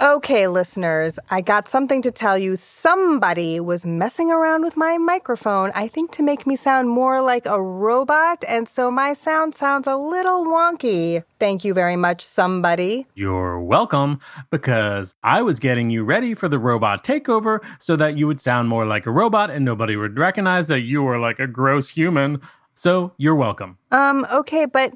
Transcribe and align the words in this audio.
Okay, 0.00 0.46
listeners, 0.46 1.18
I 1.28 1.40
got 1.40 1.66
something 1.66 2.02
to 2.02 2.12
tell 2.12 2.38
you. 2.38 2.54
Somebody 2.54 3.58
was 3.58 3.84
messing 3.84 4.30
around 4.30 4.62
with 4.62 4.76
my 4.76 4.96
microphone, 4.96 5.72
I 5.74 5.88
think 5.88 6.12
to 6.12 6.22
make 6.22 6.46
me 6.46 6.54
sound 6.54 6.88
more 6.88 7.20
like 7.20 7.46
a 7.46 7.60
robot, 7.60 8.44
and 8.46 8.68
so 8.68 8.92
my 8.92 9.12
sound 9.12 9.56
sounds 9.56 9.88
a 9.88 9.96
little 9.96 10.44
wonky. 10.44 11.24
Thank 11.40 11.64
you 11.64 11.74
very 11.74 11.96
much, 11.96 12.24
somebody. 12.24 13.08
You're 13.16 13.60
welcome, 13.60 14.20
because 14.50 15.16
I 15.24 15.42
was 15.42 15.58
getting 15.58 15.90
you 15.90 16.04
ready 16.04 16.32
for 16.32 16.48
the 16.48 16.60
robot 16.60 17.02
takeover 17.02 17.58
so 17.80 17.96
that 17.96 18.16
you 18.16 18.28
would 18.28 18.38
sound 18.38 18.68
more 18.68 18.86
like 18.86 19.04
a 19.04 19.10
robot 19.10 19.50
and 19.50 19.64
nobody 19.64 19.96
would 19.96 20.16
recognize 20.16 20.68
that 20.68 20.82
you 20.82 21.02
were 21.02 21.18
like 21.18 21.40
a 21.40 21.48
gross 21.48 21.88
human. 21.88 22.40
So 22.76 23.14
you're 23.16 23.34
welcome. 23.34 23.78
Um, 23.90 24.24
okay, 24.32 24.64
but 24.64 24.94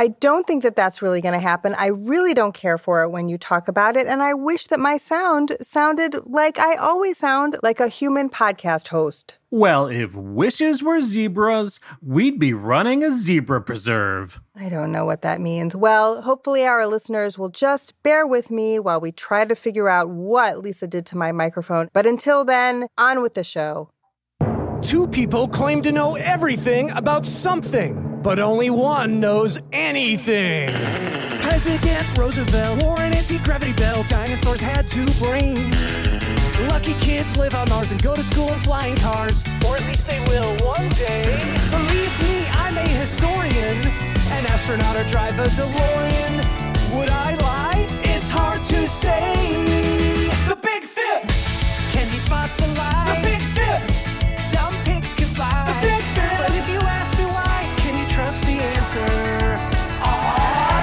I 0.00 0.08
don't 0.08 0.46
think 0.46 0.62
that 0.62 0.76
that's 0.76 1.02
really 1.02 1.20
going 1.20 1.34
to 1.34 1.38
happen. 1.38 1.74
I 1.76 1.88
really 1.88 2.32
don't 2.32 2.54
care 2.54 2.78
for 2.78 3.02
it 3.02 3.10
when 3.10 3.28
you 3.28 3.36
talk 3.36 3.68
about 3.68 3.98
it. 3.98 4.06
And 4.06 4.22
I 4.22 4.32
wish 4.32 4.68
that 4.68 4.80
my 4.80 4.96
sound 4.96 5.58
sounded 5.60 6.16
like 6.24 6.58
I 6.58 6.76
always 6.76 7.18
sound 7.18 7.58
like 7.62 7.80
a 7.80 7.88
human 7.88 8.30
podcast 8.30 8.88
host. 8.88 9.36
Well, 9.50 9.88
if 9.88 10.14
wishes 10.14 10.82
were 10.82 11.02
zebras, 11.02 11.80
we'd 12.00 12.38
be 12.38 12.54
running 12.54 13.04
a 13.04 13.10
zebra 13.10 13.60
preserve. 13.60 14.40
I 14.56 14.70
don't 14.70 14.90
know 14.90 15.04
what 15.04 15.20
that 15.20 15.38
means. 15.38 15.76
Well, 15.76 16.22
hopefully, 16.22 16.64
our 16.64 16.86
listeners 16.86 17.38
will 17.38 17.50
just 17.50 18.02
bear 18.02 18.26
with 18.26 18.50
me 18.50 18.78
while 18.78 19.02
we 19.02 19.12
try 19.12 19.44
to 19.44 19.54
figure 19.54 19.90
out 19.90 20.08
what 20.08 20.60
Lisa 20.60 20.86
did 20.86 21.04
to 21.06 21.18
my 21.18 21.30
microphone. 21.30 21.90
But 21.92 22.06
until 22.06 22.46
then, 22.46 22.86
on 22.96 23.20
with 23.20 23.34
the 23.34 23.44
show. 23.44 23.90
Two 24.80 25.06
people 25.06 25.46
claim 25.46 25.82
to 25.82 25.92
know 25.92 26.14
everything 26.14 26.90
about 26.92 27.26
something 27.26 28.09
but 28.22 28.38
only 28.38 28.70
one 28.70 29.20
knows 29.20 29.58
anything. 29.72 30.70
President 31.40 32.18
Roosevelt 32.18 32.82
wore 32.82 33.00
an 33.00 33.14
anti-gravity 33.14 33.72
belt. 33.72 34.08
Dinosaurs 34.08 34.60
had 34.60 34.86
two 34.86 35.06
brains. 35.18 35.98
Lucky 36.68 36.94
kids 36.94 37.36
live 37.36 37.54
on 37.54 37.68
Mars 37.70 37.90
and 37.90 38.02
go 38.02 38.14
to 38.14 38.22
school 38.22 38.52
in 38.52 38.58
flying 38.60 38.96
cars, 38.96 39.44
or 39.66 39.76
at 39.76 39.86
least 39.86 40.06
they 40.06 40.20
will 40.28 40.56
one 40.64 40.88
day. 40.90 41.24
Believe 41.70 42.12
me, 42.20 42.46
I'm 42.52 42.76
a 42.76 42.88
historian, 43.00 43.86
an 44.36 44.46
astronaut 44.46 44.96
or 44.96 45.04
drive 45.04 45.38
a 45.38 45.44
DeLorean. 45.44 46.96
Would 46.96 47.08
I 47.08 47.34
lie? 47.36 47.86
It's 48.02 48.28
hard 48.28 48.62
to 48.64 48.86
say. 48.86 49.32
The 50.48 50.56
Big 50.56 50.84
Fib. 50.84 51.22
Can 51.92 52.12
you 52.12 52.18
spot 52.18 52.50
the 52.58 52.66
lie? 52.78 53.20
The 53.22 53.29
trust 58.90 58.94
the 58.94 59.02
answer? 59.02 59.80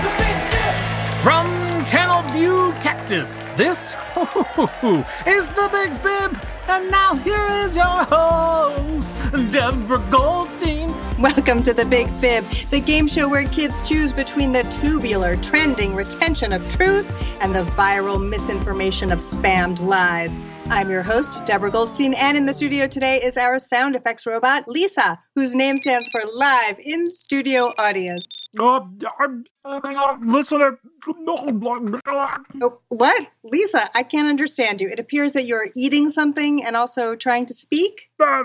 The 0.01 0.13
Big 0.17 0.37
Fib. 0.49 0.75
From 1.23 1.85
Channel 1.85 2.21
View, 2.31 2.73
Texas, 2.81 3.39
this 3.55 3.93
is 5.27 5.51
the 5.53 5.69
Big 5.71 5.91
Fib. 5.97 6.37
And 6.69 6.91
now 6.91 7.15
here 7.15 7.45
is 7.65 7.75
your 7.75 7.85
host, 7.85 9.09
Deborah 9.51 10.03
Goldstein. 10.09 10.93
Welcome 11.19 11.63
to 11.63 11.73
the 11.73 11.85
Big 11.85 12.09
Fib, 12.09 12.43
the 12.69 12.79
game 12.79 13.07
show 13.07 13.27
where 13.29 13.47
kids 13.47 13.81
choose 13.87 14.13
between 14.13 14.51
the 14.51 14.63
tubular, 14.63 15.37
trending 15.37 15.95
retention 15.95 16.53
of 16.53 16.67
truth 16.69 17.09
and 17.39 17.55
the 17.55 17.63
viral 17.71 18.25
misinformation 18.25 19.11
of 19.11 19.19
spammed 19.19 19.81
lies. 19.81 20.37
I'm 20.69 20.89
your 20.89 21.01
host, 21.01 21.45
Deborah 21.45 21.71
Goldstein, 21.71 22.13
and 22.13 22.35
in 22.35 22.45
the 22.45 22.53
studio 22.53 22.87
today 22.87 23.21
is 23.23 23.37
our 23.37 23.57
sound 23.57 23.95
effects 23.95 24.25
robot, 24.25 24.67
Lisa, 24.67 25.17
whose 25.33 25.55
name 25.55 25.77
stands 25.77 26.09
for 26.09 26.21
Live 26.33 26.77
in 26.79 27.09
Studio 27.09 27.71
Audience. 27.77 28.27
Uh, 28.59 28.81
I'm, 29.17 29.45
I'm, 29.63 30.27
listener. 30.27 30.77
Oh, 31.07 32.79
what? 32.89 33.27
Lisa, 33.43 33.89
I 33.95 34.03
can't 34.03 34.27
understand 34.27 34.81
you. 34.81 34.89
It 34.89 34.99
appears 34.99 35.33
that 35.33 35.45
you're 35.45 35.69
eating 35.73 36.09
something 36.09 36.63
and 36.63 36.75
also 36.75 37.15
trying 37.15 37.45
to 37.45 37.53
speak. 37.53 38.09
Uh, 38.19 38.43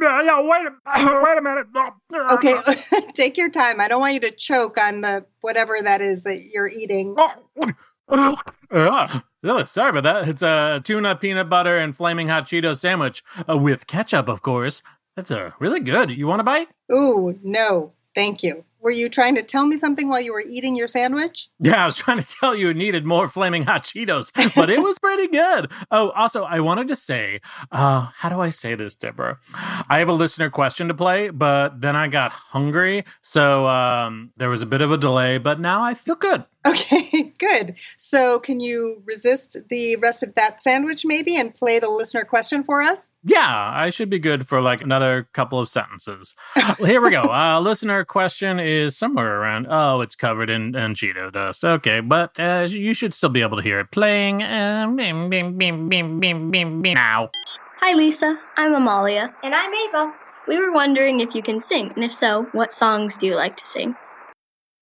yeah, 0.00 0.42
wait, 0.42 0.66
a, 0.66 1.22
wait 1.22 1.38
a 1.38 1.42
minute. 1.42 1.66
Okay, 2.32 2.56
take 3.14 3.36
your 3.36 3.50
time. 3.50 3.80
I 3.80 3.86
don't 3.86 4.00
want 4.00 4.14
you 4.14 4.20
to 4.20 4.32
choke 4.32 4.78
on 4.78 5.02
the 5.02 5.24
whatever 5.42 5.80
that 5.80 6.02
is 6.02 6.24
that 6.24 6.44
you're 6.46 6.68
eating. 6.68 7.16
Uh, 9.44 9.64
sorry 9.64 9.90
about 9.90 10.04
that. 10.04 10.28
It's 10.28 10.42
a 10.42 10.80
tuna, 10.84 11.16
peanut 11.16 11.48
butter, 11.48 11.76
and 11.76 11.96
flaming 11.96 12.28
hot 12.28 12.46
Cheetos 12.46 12.78
sandwich 12.78 13.24
uh, 13.48 13.56
with 13.56 13.86
ketchup, 13.86 14.28
of 14.28 14.40
course. 14.40 14.82
That's 15.16 15.30
a 15.30 15.46
uh, 15.46 15.50
really 15.58 15.80
good. 15.80 16.10
You 16.10 16.26
want 16.26 16.40
a 16.40 16.44
bite? 16.44 16.68
Ooh, 16.90 17.38
no, 17.42 17.92
thank 18.14 18.42
you. 18.42 18.64
Were 18.82 18.90
you 18.90 19.08
trying 19.08 19.36
to 19.36 19.44
tell 19.44 19.64
me 19.64 19.78
something 19.78 20.08
while 20.08 20.20
you 20.20 20.32
were 20.32 20.44
eating 20.44 20.74
your 20.74 20.88
sandwich? 20.88 21.48
Yeah, 21.60 21.84
I 21.84 21.86
was 21.86 21.96
trying 21.96 22.18
to 22.18 22.26
tell 22.26 22.56
you 22.56 22.70
it 22.70 22.76
needed 22.76 23.06
more 23.06 23.28
flaming 23.28 23.64
hot 23.64 23.84
Cheetos, 23.84 24.32
but 24.56 24.70
it 24.70 24.82
was 24.82 24.98
pretty 24.98 25.28
good. 25.28 25.70
Oh, 25.92 26.10
also, 26.10 26.42
I 26.42 26.58
wanted 26.58 26.88
to 26.88 26.96
say, 26.96 27.40
uh, 27.70 28.10
how 28.16 28.28
do 28.28 28.40
I 28.40 28.48
say 28.48 28.74
this, 28.74 28.96
Deborah? 28.96 29.38
I 29.54 29.98
have 29.98 30.08
a 30.08 30.12
listener 30.12 30.50
question 30.50 30.88
to 30.88 30.94
play, 30.94 31.30
but 31.30 31.80
then 31.80 31.94
I 31.94 32.08
got 32.08 32.32
hungry, 32.32 33.04
so 33.20 33.68
um, 33.68 34.32
there 34.36 34.50
was 34.50 34.62
a 34.62 34.66
bit 34.66 34.82
of 34.82 34.90
a 34.90 34.98
delay, 34.98 35.38
but 35.38 35.60
now 35.60 35.82
I 35.82 35.94
feel 35.94 36.16
good. 36.16 36.44
Okay, 36.64 37.32
good. 37.38 37.74
So, 37.96 38.38
can 38.38 38.60
you 38.60 39.02
resist 39.04 39.56
the 39.68 39.96
rest 39.96 40.22
of 40.22 40.34
that 40.34 40.62
sandwich 40.62 41.04
maybe 41.04 41.36
and 41.36 41.52
play 41.52 41.78
the 41.78 41.88
listener 41.88 42.24
question 42.24 42.62
for 42.62 42.80
us? 42.80 43.10
Yeah, 43.24 43.70
I 43.74 43.90
should 43.90 44.10
be 44.10 44.18
good 44.18 44.46
for 44.46 44.60
like 44.60 44.80
another 44.80 45.28
couple 45.32 45.58
of 45.58 45.68
sentences. 45.68 46.34
well, 46.56 46.88
here 46.88 47.00
we 47.00 47.10
go. 47.10 47.22
Uh, 47.22 47.60
listener 47.60 48.04
question 48.04 48.60
is 48.60 48.96
somewhere 48.96 49.40
around. 49.40 49.66
Oh, 49.70 50.00
it's 50.00 50.14
covered 50.14 50.50
in, 50.50 50.74
in 50.74 50.94
Cheeto 50.94 51.32
dust. 51.32 51.64
Okay, 51.64 52.00
but 52.00 52.38
uh, 52.38 52.66
you 52.68 52.94
should 52.94 53.14
still 53.14 53.30
be 53.30 53.42
able 53.42 53.56
to 53.56 53.62
hear 53.62 53.80
it 53.80 53.90
playing. 53.90 54.42
Uh, 54.42 54.86
bing, 54.94 55.30
bing, 55.30 55.58
bing, 55.58 55.88
bing, 55.88 56.20
bing, 56.20 56.50
bing, 56.50 56.82
bing, 56.82 56.94
now. 56.94 57.30
Hi, 57.80 57.94
Lisa. 57.94 58.38
I'm 58.56 58.74
Amalia. 58.74 59.34
And 59.42 59.54
I'm 59.54 59.74
Ava. 59.74 60.14
We 60.46 60.58
were 60.60 60.72
wondering 60.72 61.20
if 61.20 61.34
you 61.34 61.42
can 61.42 61.60
sing, 61.60 61.92
and 61.94 62.04
if 62.04 62.12
so, 62.12 62.46
what 62.52 62.72
songs 62.72 63.16
do 63.18 63.26
you 63.26 63.36
like 63.36 63.56
to 63.58 63.66
sing? 63.66 63.96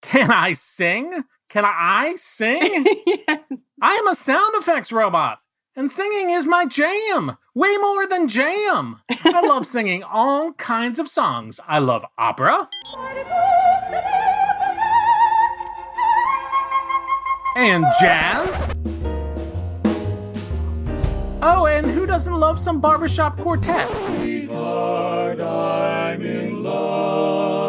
Can 0.03 0.31
I 0.31 0.55
sing? 0.55 1.25
Can 1.51 1.65
I 1.67 2.15
sing? 2.17 2.87
yeah. 3.07 3.39
I 3.83 3.95
am 3.95 4.07
a 4.07 4.15
sound 4.15 4.55
effects 4.55 4.93
robot. 4.93 5.41
And 5.75 5.91
singing 5.91 6.31
is 6.31 6.47
my 6.47 6.65
jam, 6.65 7.37
way 7.55 7.77
more 7.77 8.07
than 8.07 8.29
jam. 8.29 9.01
I 9.25 9.41
love 9.45 9.67
singing 9.67 10.05
all 10.05 10.53
kinds 10.53 11.01
of 11.01 11.09
songs. 11.09 11.59
I 11.67 11.81
love 11.81 12.07
opera. 12.17 12.69
And 17.57 17.85
jazz. 18.01 18.69
Oh, 21.43 21.67
and 21.67 21.87
who 21.87 22.07
doesn't 22.07 22.39
love 22.39 22.61
some 22.61 22.81
barbershop 22.81 23.39
quartet? 23.39 23.89
Sweetheart, 23.97 25.41
I'm 25.41 26.23
in 26.23 26.63
love 26.63 27.60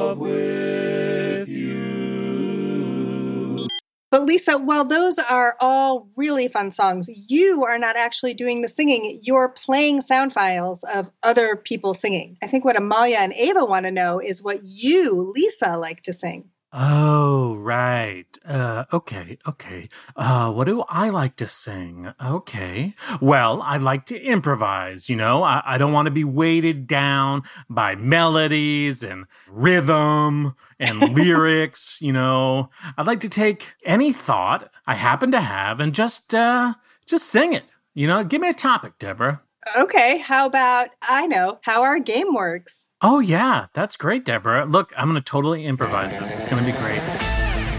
but 4.11 4.25
Lisa, 4.25 4.57
while 4.57 4.83
those 4.83 5.17
are 5.17 5.55
all 5.59 6.09
really 6.17 6.49
fun 6.49 6.69
songs, 6.71 7.09
you 7.27 7.63
are 7.63 7.79
not 7.79 7.95
actually 7.95 8.33
doing 8.33 8.61
the 8.61 8.67
singing. 8.67 9.19
You're 9.23 9.49
playing 9.49 10.01
sound 10.01 10.33
files 10.33 10.83
of 10.83 11.09
other 11.23 11.55
people 11.55 11.93
singing. 11.93 12.37
I 12.43 12.47
think 12.47 12.65
what 12.65 12.77
Amalia 12.77 13.17
and 13.17 13.33
Ava 13.33 13.65
want 13.65 13.85
to 13.85 13.91
know 13.91 14.19
is 14.19 14.43
what 14.43 14.63
you, 14.63 15.33
Lisa, 15.33 15.77
like 15.77 16.03
to 16.03 16.13
sing. 16.13 16.50
Oh, 16.73 17.55
right. 17.55 18.25
Uh, 18.45 18.85
okay, 18.93 19.37
okay. 19.45 19.89
Uh, 20.15 20.51
what 20.53 20.67
do 20.67 20.85
I 20.87 21.09
like 21.09 21.35
to 21.37 21.47
sing? 21.47 22.13
Okay. 22.23 22.95
Well, 23.19 23.61
I 23.61 23.75
like 23.75 24.05
to 24.05 24.21
improvise, 24.21 25.09
you 25.09 25.17
know? 25.17 25.43
I, 25.43 25.61
I 25.65 25.77
don't 25.77 25.91
want 25.91 26.05
to 26.05 26.11
be 26.11 26.23
weighted 26.23 26.87
down 26.87 27.43
by 27.69 27.95
melodies 27.95 29.03
and 29.03 29.25
rhythm 29.49 30.55
and 30.79 30.99
lyrics, 31.13 31.97
you 32.01 32.13
know? 32.13 32.69
I'd 32.97 33.07
like 33.07 33.19
to 33.21 33.29
take 33.29 33.73
any 33.85 34.13
thought 34.13 34.71
I 34.87 34.95
happen 34.95 35.31
to 35.33 35.41
have 35.41 35.81
and 35.81 35.93
just, 35.93 36.33
uh, 36.33 36.75
just 37.05 37.27
sing 37.27 37.51
it. 37.51 37.65
You 37.93 38.07
know, 38.07 38.23
give 38.23 38.39
me 38.39 38.47
a 38.47 38.53
topic, 38.53 38.97
Deborah. 38.97 39.41
Okay, 39.77 40.17
how 40.17 40.47
about 40.47 40.89
I 41.01 41.27
know 41.27 41.59
how 41.61 41.83
our 41.83 41.99
game 41.99 42.33
works? 42.33 42.89
Oh, 43.01 43.19
yeah, 43.19 43.67
that's 43.73 43.95
great, 43.95 44.25
Deborah. 44.25 44.65
Look, 44.65 44.91
I'm 44.97 45.07
going 45.09 45.21
to 45.21 45.29
totally 45.29 45.65
improvise 45.65 46.17
this. 46.17 46.35
It's 46.35 46.47
going 46.47 46.63
to 46.65 46.71
be 46.71 46.77
great. 46.77 47.01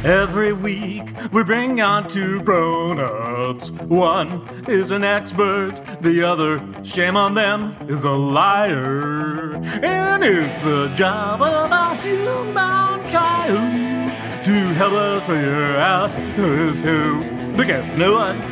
Every 0.05 0.53
week 0.53 1.13
we 1.33 1.45
bring 1.45 1.81
on 1.81 2.09
two 2.09 2.41
grown 2.43 2.99
ups. 2.99 3.71
One 3.71 4.65
is 4.69 4.91
an 4.91 5.05
expert, 5.05 5.81
the 6.01 6.23
other, 6.23 6.61
shame 6.85 7.17
on 7.17 7.35
them, 7.35 7.77
is 7.89 8.05
a 8.05 8.11
liar. 8.11 9.55
And 9.83 10.25
it's 10.25 10.61
the 10.63 10.89
job 10.95 11.43
of 11.43 11.71
a 11.71 11.97
human 11.97 13.09
child 13.11 14.45
to 14.45 14.53
help 14.75 14.93
us 14.93 15.25
figure 15.25 15.77
out 15.77 16.11
who's 16.37 16.81
who. 16.81 17.21
Look 17.57 17.69
at 17.69 17.97
no 17.97 18.15
one. 18.15 18.52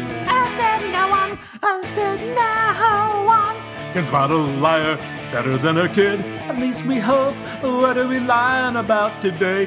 I 1.63 1.81
said 1.83 2.21
no 2.21 3.25
one. 3.27 3.57
Can 3.93 4.07
spot 4.07 4.31
a 4.31 4.37
liar 4.37 4.97
better 5.33 5.59
than 5.59 5.79
a 5.79 5.89
kid. 5.89 6.21
At 6.21 6.59
least 6.59 6.87
we 6.87 6.99
hope. 6.99 7.35
What 7.63 7.99
are 7.99 8.07
we 8.07 8.21
lying 8.21 8.77
about 8.77 9.21
today? 9.21 9.67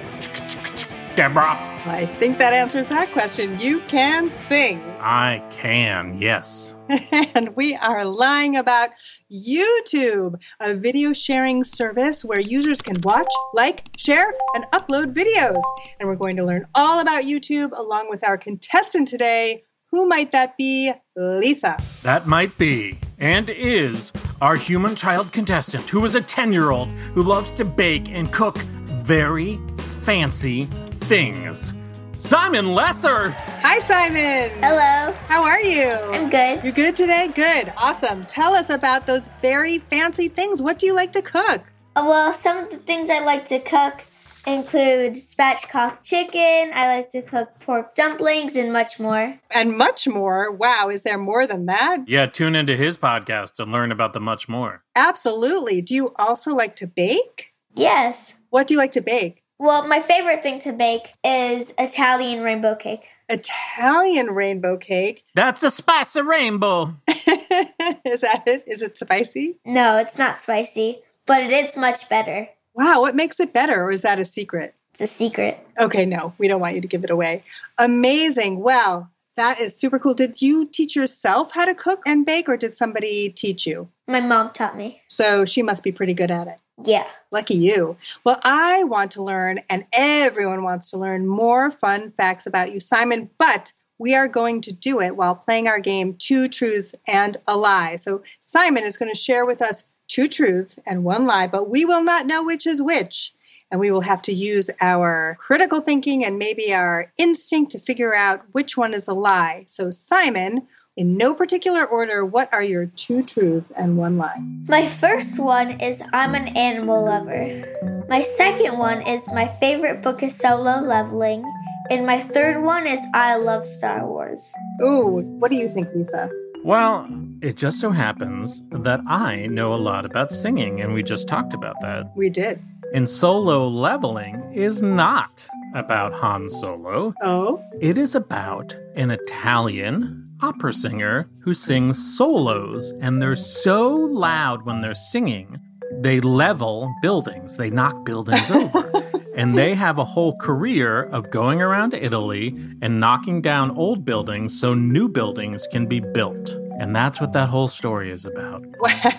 Deborah. 1.16 1.74
I 1.86 2.06
think 2.20 2.40
that 2.40 2.54
answers 2.54 2.88
that 2.88 3.12
question. 3.12 3.60
You 3.60 3.82
can 3.82 4.32
sing. 4.32 4.82
I 5.02 5.46
can, 5.52 6.18
yes. 6.22 6.76
and 7.12 7.54
we 7.58 7.76
are 7.76 8.06
lying 8.06 8.56
about 8.56 8.92
YouTube, 9.30 10.40
a 10.62 10.74
video 10.76 11.12
sharing 11.12 11.66
service 11.66 12.24
where 12.24 12.40
users 12.40 12.82
can 12.82 12.96
watch, 13.04 13.28
like, 13.54 13.90
share, 13.98 14.34
and 14.56 14.64
upload 14.72 15.14
videos. 15.14 15.62
And 16.00 16.08
we're 16.08 16.16
going 16.16 16.38
to 16.38 16.46
learn 16.46 16.66
all 16.74 17.02
about 17.02 17.24
YouTube 17.24 17.78
along 17.78 18.10
with 18.10 18.24
our 18.24 18.38
contestant 18.38 19.10
today. 19.10 19.66
Who 19.94 20.08
might 20.08 20.32
that 20.32 20.58
be? 20.58 20.92
Lisa. 21.16 21.78
That 22.02 22.26
might 22.26 22.58
be, 22.58 22.98
and 23.20 23.48
is, 23.48 24.12
our 24.42 24.56
human 24.56 24.96
child 24.96 25.32
contestant 25.32 25.88
who 25.88 26.04
is 26.04 26.16
a 26.16 26.22
10 26.22 26.52
year 26.52 26.72
old 26.72 26.88
who 27.14 27.22
loves 27.22 27.52
to 27.52 27.64
bake 27.64 28.10
and 28.10 28.32
cook 28.34 28.58
very 29.04 29.60
fancy 29.78 30.66
things. 31.06 31.76
Simon 32.16 32.72
Lesser! 32.72 33.30
Hi, 33.62 33.82
Simon. 33.82 34.50
Hello. 34.64 35.14
How 35.28 35.44
are 35.44 35.62
you? 35.62 35.92
I'm 35.92 36.28
good. 36.28 36.64
You're 36.64 36.74
good 36.74 36.96
today? 36.96 37.28
Good. 37.28 37.72
Awesome. 37.78 38.26
Tell 38.26 38.56
us 38.56 38.72
about 38.72 39.06
those 39.06 39.30
very 39.44 39.78
fancy 39.78 40.28
things. 40.28 40.60
What 40.60 40.80
do 40.80 40.88
you 40.88 40.94
like 40.96 41.12
to 41.14 41.22
cook? 41.22 41.72
Uh, 41.96 42.06
Well, 42.08 42.34
some 42.34 42.58
of 42.58 42.72
the 42.72 42.78
things 42.78 43.12
I 43.12 43.20
like 43.20 43.48
to 43.50 43.60
cook 43.60 44.06
include 44.46 45.14
spatchcock 45.14 46.04
chicken. 46.04 46.72
I 46.74 46.98
like 46.98 47.10
to 47.12 47.22
cook 47.22 47.60
pork 47.60 47.96
dumplings 47.96 48.56
and 48.56 48.72
much 48.74 49.00
more. 49.00 49.40
And 49.52 49.78
much 49.78 50.08
more. 50.08 50.52
Wow, 50.52 50.90
is 50.92 51.04
there 51.04 51.18
more 51.18 51.48
than 51.48 51.66
that? 51.68 52.04
Yeah, 52.08 52.26
tune 52.26 52.56
into 52.56 52.76
his 52.76 52.98
podcast 52.98 53.56
to 53.56 53.66
learn 53.66 53.92
about 53.92 54.14
the 54.14 54.20
much 54.20 54.50
more. 54.50 54.84
Absolutely. 54.96 55.82
Do 55.82 55.96
you 55.96 56.14
also 56.18 56.54
like 56.54 56.76
to 56.78 56.88
bake? 56.88 57.54
Yes. 57.76 58.38
What 58.50 58.68
do 58.68 58.74
you 58.74 58.78
like 58.78 58.92
to 58.94 59.02
bake? 59.02 59.44
Well, 59.60 59.88
my 59.88 60.00
favorite 60.00 60.44
thing 60.44 60.60
to 60.62 60.74
bake 60.74 61.14
is 61.24 61.74
Italian 61.78 62.44
rainbow 62.44 62.76
cake. 62.76 63.06
Italian 63.30 64.28
rainbow 64.32 64.78
cake. 64.78 65.24
That's 65.36 65.64
a 65.64 65.72
spicy 65.72 66.22
rainbow. 66.22 66.96
is 67.08 68.22
that 68.22 68.44
it? 68.46 68.64
Is 68.68 68.82
it 68.82 68.98
spicy? 68.98 69.58
No, 69.66 69.98
it's 69.98 70.18
not 70.18 70.42
spicy, 70.42 71.00
but 71.26 71.42
it 71.42 71.52
is 71.52 71.78
much 71.78 72.10
better. 72.10 72.50
Wow, 72.76 73.02
what 73.02 73.16
makes 73.16 73.40
it 73.40 73.54
better, 73.54 73.84
or 73.84 73.92
is 73.92 74.02
that 74.02 74.20
a 74.20 74.26
secret? 74.26 74.74
It's 74.92 75.02
a 75.02 75.08
secret. 75.08 75.66
Okay, 75.80 76.06
no, 76.06 76.34
we 76.38 76.48
don't 76.48 76.62
want 76.62 76.76
you 76.76 76.82
to 76.82 76.88
give 76.88 77.04
it 77.04 77.10
away. 77.10 77.44
Amazing. 77.78 78.60
Well, 78.60 79.10
that 79.36 79.60
is 79.60 79.76
super 79.76 79.98
cool. 79.98 80.14
Did 80.14 80.42
you 80.42 80.66
teach 80.66 80.96
yourself 80.96 81.52
how 81.54 81.66
to 81.66 81.74
cook 81.74 82.02
and 82.06 82.26
bake, 82.26 82.48
or 82.48 82.58
did 82.58 82.76
somebody 82.76 83.30
teach 83.30 83.66
you? 83.66 83.90
My 84.08 84.20
mom 84.20 84.52
taught 84.52 84.78
me. 84.78 85.02
So 85.08 85.46
she 85.46 85.62
must 85.62 85.84
be 85.84 85.92
pretty 85.92 86.14
good 86.14 86.30
at 86.30 86.48
it. 86.48 86.60
Yeah. 86.84 87.08
Lucky 87.32 87.56
you. 87.56 87.98
Well, 88.24 88.40
I 88.44 88.84
want 88.84 89.12
to 89.12 89.24
learn, 89.24 89.62
and 89.70 89.86
everyone 89.94 90.64
wants 90.64 90.92
to 90.92 90.98
learn 90.98 91.28
more 91.28 91.72
fun 91.72 92.12
facts 92.12 92.46
about 92.46 92.74
you, 92.74 92.80
Simon, 92.80 93.30
but 93.38 93.74
we 94.00 94.16
are 94.16 94.28
going 94.28 94.62
to 94.62 94.72
do 94.72 95.00
it 95.00 95.16
while 95.16 95.36
playing 95.36 95.68
our 95.68 95.80
game 95.80 96.16
Two 96.16 96.48
Truths 96.48 96.94
and 97.08 97.38
a 97.48 97.56
Lie. 97.56 97.98
So 97.98 98.24
Simon 98.42 98.84
is 98.84 98.98
going 98.98 99.12
to 99.12 99.20
share 99.20 99.46
with 99.46 99.62
us 99.62 99.84
two 100.14 100.28
truths 100.28 100.78
and 100.86 101.04
one 101.04 101.26
lie, 101.26 101.48
but 101.48 101.70
we 101.70 101.84
will 101.86 102.04
not 102.04 102.28
know 102.28 102.44
which 102.44 102.68
is 102.68 102.82
which. 102.82 103.34
And 103.72 103.80
we 103.80 103.90
will 103.90 104.02
have 104.02 104.22
to 104.24 104.32
use 104.32 104.70
our 104.80 105.36
critical 105.40 105.82
thinking 105.82 106.24
and 106.24 106.38
maybe 106.38 106.72
our 106.72 107.12
instinct 107.18 107.72
to 107.72 107.80
figure 107.80 108.14
out 108.14 108.42
which 108.52 108.78
one 108.78 108.94
is 108.94 109.06
the 109.06 109.16
lie. 109.16 109.64
So, 109.68 109.90
Simon, 109.90 110.68
in 110.96 111.18
no 111.18 111.34
particular 111.34 111.84
order, 111.84 112.24
what 112.24 112.54
are 112.54 112.62
your 112.62 112.86
two 112.86 113.24
truths 113.24 113.72
and 113.76 113.98
one 113.98 114.20
lie? 114.20 114.38
My 114.68 114.88
first 114.88 115.40
one 115.40 115.82
is 115.82 116.04
I'm 116.14 116.36
an 116.36 116.50
animal 116.50 117.04
lover. 117.06 118.06
My 118.08 118.22
second 118.22 118.78
one 118.78 119.02
is 119.08 119.28
my 119.34 119.48
favorite 119.48 120.04
book 120.04 120.22
is 120.22 120.36
Solo 120.36 120.80
Leveling. 120.80 121.44
And 121.90 122.06
my 122.06 122.20
third 122.20 122.62
one 122.62 122.86
is 122.86 123.00
I 123.16 123.38
love 123.38 123.66
Star 123.66 124.08
Wars. 124.08 124.54
Ooh, 124.84 125.24
what 125.40 125.50
do 125.50 125.58
you 125.58 125.68
think, 125.68 125.90
Lisa? 125.96 126.30
Well, 126.64 127.08
it 127.42 127.58
just 127.58 127.80
so 127.80 127.92
happens 127.92 128.62
that 128.72 129.02
I 129.08 129.48
know 129.48 129.74
a 129.74 129.76
lot 129.76 130.06
about 130.06 130.32
singing, 130.32 130.80
and 130.82 130.94
we 130.94 131.04
just 131.04 131.28
talked 131.28 131.54
about 131.54 131.76
that. 131.82 132.12
We 132.16 132.30
did. 132.30 132.62
And 132.94 133.10
solo 133.10 133.68
leveling 133.68 134.54
is 134.54 134.82
not 134.82 135.46
about 135.76 136.14
Han 136.14 136.48
Solo. 136.48 137.14
Oh, 137.22 137.62
It 137.82 137.98
is 137.98 138.16
about 138.16 138.78
an 138.96 139.12
Italian 139.12 140.30
opera 140.42 140.72
singer 140.72 141.30
who 141.42 141.54
sings 141.54 141.98
solos, 142.18 142.94
and 143.02 143.22
they're 143.22 143.36
so 143.36 143.90
loud 143.96 144.66
when 144.66 144.82
they're 144.82 144.94
singing, 144.96 145.60
they 146.00 146.22
level 146.22 146.94
buildings, 147.02 147.58
they 147.58 147.70
knock 147.70 148.06
buildings 148.06 148.50
over. 148.52 149.03
And 149.36 149.58
they 149.58 149.74
have 149.74 149.98
a 149.98 150.04
whole 150.04 150.38
career 150.38 151.04
of 151.04 151.32
going 151.32 151.62
around 151.62 151.94
Italy 151.94 152.56
and 152.82 153.00
knocking 153.00 153.42
down 153.42 153.72
old 153.72 154.06
buildings 154.06 154.60
so 154.60 154.74
new 154.74 155.10
buildings 155.10 155.68
can 155.72 155.88
be 155.88 156.00
built. 156.00 156.52
And 156.80 156.96
that's 156.96 157.20
what 157.20 157.34
that 157.34 157.50
whole 157.50 157.68
story 157.68 158.12
is 158.12 158.26
about. 158.26 158.64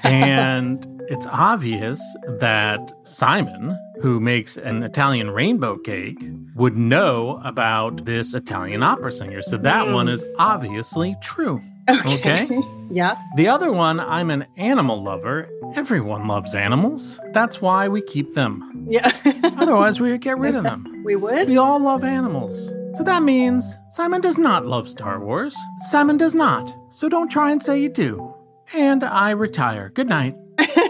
and 0.04 0.86
it's 1.08 1.26
obvious 1.26 2.00
that 2.40 2.92
Simon, 3.02 3.78
who 4.00 4.20
makes 4.20 4.56
an 4.56 4.82
Italian 4.82 5.30
rainbow 5.30 5.76
cake, 5.78 6.18
would 6.54 6.76
know 6.76 7.40
about 7.44 8.04
this 8.04 8.34
Italian 8.34 8.82
opera 8.82 9.12
singer. 9.12 9.42
So 9.42 9.56
that 9.58 9.86
mm. 9.86 9.94
one 9.94 10.08
is 10.08 10.24
obviously 10.38 11.16
true. 11.22 11.60
Okay. 11.88 12.48
yeah. 12.90 13.16
The 13.36 13.48
other 13.48 13.72
one, 13.72 14.00
I'm 14.00 14.30
an 14.30 14.46
animal 14.56 15.02
lover. 15.02 15.48
Everyone 15.74 16.26
loves 16.26 16.54
animals. 16.54 17.20
That's 17.32 17.60
why 17.60 17.88
we 17.88 18.02
keep 18.02 18.34
them. 18.34 18.86
Yeah. 18.88 19.10
Otherwise, 19.58 20.00
we 20.00 20.10
would 20.10 20.20
get 20.20 20.38
rid 20.38 20.54
of 20.54 20.62
them. 20.62 21.02
we 21.04 21.16
would? 21.16 21.48
We 21.48 21.56
all 21.56 21.80
love 21.80 22.04
animals. 22.04 22.72
So 22.94 23.02
that 23.04 23.22
means 23.22 23.76
Simon 23.90 24.20
does 24.20 24.38
not 24.38 24.66
love 24.66 24.88
Star 24.88 25.18
Wars. 25.18 25.56
Simon 25.88 26.16
does 26.16 26.34
not. 26.34 26.74
So 26.90 27.08
don't 27.08 27.28
try 27.28 27.50
and 27.50 27.62
say 27.62 27.80
you 27.80 27.88
do. 27.88 28.34
And 28.72 29.02
I 29.04 29.30
retire. 29.30 29.90
Good 29.90 30.08
night. 30.08 30.36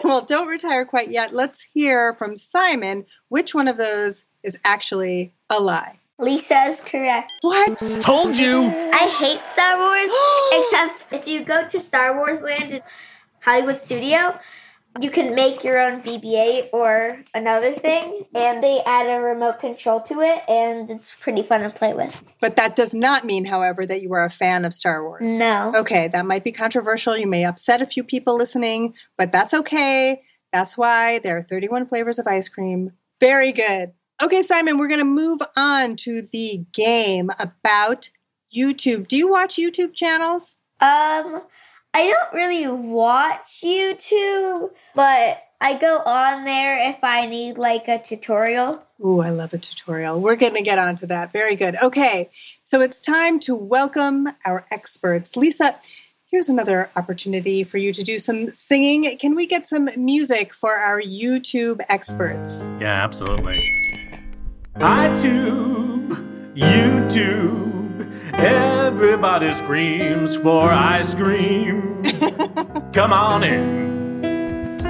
well, 0.04 0.20
don't 0.22 0.48
retire 0.48 0.84
quite 0.84 1.10
yet. 1.10 1.34
Let's 1.34 1.62
hear 1.62 2.14
from 2.14 2.36
Simon 2.36 3.06
which 3.28 3.54
one 3.54 3.68
of 3.68 3.78
those 3.78 4.24
is 4.42 4.58
actually 4.64 5.32
a 5.48 5.58
lie. 5.60 5.98
Lisa 6.18 6.64
is 6.68 6.80
correct. 6.80 7.32
What? 7.40 7.78
Told 8.00 8.38
you. 8.38 8.62
I 8.62 9.08
hate 9.20 9.40
Star 9.40 9.78
Wars, 9.78 10.10
except 10.52 11.12
if 11.12 11.26
you 11.26 11.44
go 11.44 11.66
to 11.66 11.80
Star 11.80 12.16
Wars 12.16 12.42
Land 12.42 12.70
in 12.70 12.82
Hollywood 13.40 13.76
Studio, 13.76 14.38
you 15.00 15.10
can 15.10 15.34
make 15.34 15.64
your 15.64 15.78
own 15.78 16.00
BB-8 16.02 16.68
or 16.72 17.18
another 17.34 17.72
thing, 17.72 18.26
and 18.32 18.62
they 18.62 18.80
add 18.86 19.06
a 19.06 19.20
remote 19.20 19.58
control 19.58 20.00
to 20.02 20.20
it, 20.20 20.48
and 20.48 20.88
it's 20.88 21.14
pretty 21.20 21.42
fun 21.42 21.62
to 21.62 21.70
play 21.70 21.92
with. 21.92 22.22
But 22.40 22.54
that 22.56 22.76
does 22.76 22.94
not 22.94 23.24
mean, 23.24 23.44
however, 23.44 23.84
that 23.86 24.02
you 24.02 24.12
are 24.12 24.24
a 24.24 24.30
fan 24.30 24.64
of 24.64 24.72
Star 24.72 25.02
Wars. 25.02 25.28
No. 25.28 25.72
Okay, 25.74 26.06
that 26.08 26.26
might 26.26 26.44
be 26.44 26.52
controversial. 26.52 27.16
You 27.16 27.26
may 27.26 27.44
upset 27.44 27.82
a 27.82 27.86
few 27.86 28.04
people 28.04 28.36
listening, 28.36 28.94
but 29.18 29.32
that's 29.32 29.52
okay. 29.52 30.22
That's 30.52 30.78
why 30.78 31.18
there 31.18 31.38
are 31.38 31.42
31 31.42 31.86
flavors 31.86 32.20
of 32.20 32.28
ice 32.28 32.46
cream. 32.48 32.92
Very 33.20 33.50
good. 33.50 33.92
Okay, 34.24 34.40
Simon, 34.40 34.78
we're 34.78 34.88
going 34.88 35.00
to 35.00 35.04
move 35.04 35.42
on 35.54 35.96
to 35.96 36.22
the 36.32 36.64
game 36.72 37.30
about 37.38 38.08
YouTube. 38.56 39.06
Do 39.06 39.18
you 39.18 39.28
watch 39.28 39.56
YouTube 39.56 39.92
channels? 39.92 40.56
Um, 40.80 41.42
I 41.92 42.08
don't 42.08 42.32
really 42.32 42.66
watch 42.66 43.60
YouTube, 43.62 44.70
but 44.94 45.42
I 45.60 45.76
go 45.78 45.98
on 46.06 46.44
there 46.46 46.88
if 46.88 47.04
I 47.04 47.26
need 47.26 47.58
like 47.58 47.86
a 47.86 47.98
tutorial. 47.98 48.82
Ooh, 49.04 49.20
I 49.20 49.28
love 49.28 49.52
a 49.52 49.58
tutorial. 49.58 50.18
We're 50.18 50.36
going 50.36 50.54
to 50.54 50.62
get 50.62 50.78
onto 50.78 51.06
that. 51.08 51.30
Very 51.30 51.54
good. 51.54 51.76
Okay, 51.82 52.30
so 52.62 52.80
it's 52.80 53.02
time 53.02 53.38
to 53.40 53.54
welcome 53.54 54.28
our 54.46 54.64
experts. 54.70 55.36
Lisa, 55.36 55.78
here's 56.30 56.48
another 56.48 56.88
opportunity 56.96 57.62
for 57.62 57.76
you 57.76 57.92
to 57.92 58.02
do 58.02 58.18
some 58.18 58.54
singing. 58.54 59.18
Can 59.18 59.34
we 59.34 59.46
get 59.46 59.66
some 59.66 59.90
music 59.98 60.54
for 60.54 60.74
our 60.74 60.98
YouTube 60.98 61.80
experts? 61.90 62.62
Yeah, 62.80 63.04
absolutely. 63.04 63.84
iTube, 64.76 66.08
YouTube, 66.56 68.34
everybody 68.34 69.54
screams 69.54 70.34
for 70.34 70.72
ice 70.72 71.14
cream. 71.14 72.02
Come 72.92 73.12
on 73.12 73.44
in. 73.44 73.84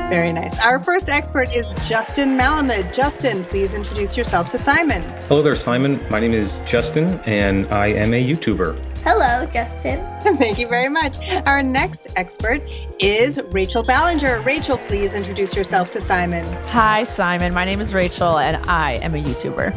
Very 0.08 0.32
nice. 0.32 0.58
Our 0.58 0.82
first 0.82 1.10
expert 1.10 1.54
is 1.54 1.74
Justin 1.86 2.38
Malamud. 2.38 2.94
Justin, 2.94 3.44
please 3.44 3.74
introduce 3.74 4.16
yourself 4.16 4.48
to 4.50 4.58
Simon. 4.58 5.02
Hello 5.28 5.42
there, 5.42 5.56
Simon. 5.56 6.00
My 6.10 6.18
name 6.18 6.32
is 6.32 6.60
Justin, 6.64 7.20
and 7.26 7.66
I 7.72 7.88
am 7.88 8.14
a 8.14 8.26
YouTuber. 8.26 8.93
Hello, 9.04 9.44
Justin. 9.44 10.00
Thank 10.38 10.58
you 10.58 10.66
very 10.66 10.88
much. 10.88 11.18
Our 11.44 11.62
next 11.62 12.06
expert 12.16 12.62
is 12.98 13.38
Rachel 13.50 13.82
Ballinger. 13.82 14.40
Rachel, 14.40 14.78
please 14.78 15.12
introduce 15.12 15.54
yourself 15.54 15.90
to 15.90 16.00
Simon. 16.00 16.46
Hi, 16.68 17.02
Simon. 17.02 17.52
My 17.52 17.66
name 17.66 17.82
is 17.82 17.92
Rachel, 17.92 18.38
and 18.38 18.64
I 18.64 18.92
am 19.02 19.14
a 19.14 19.22
YouTuber. 19.22 19.74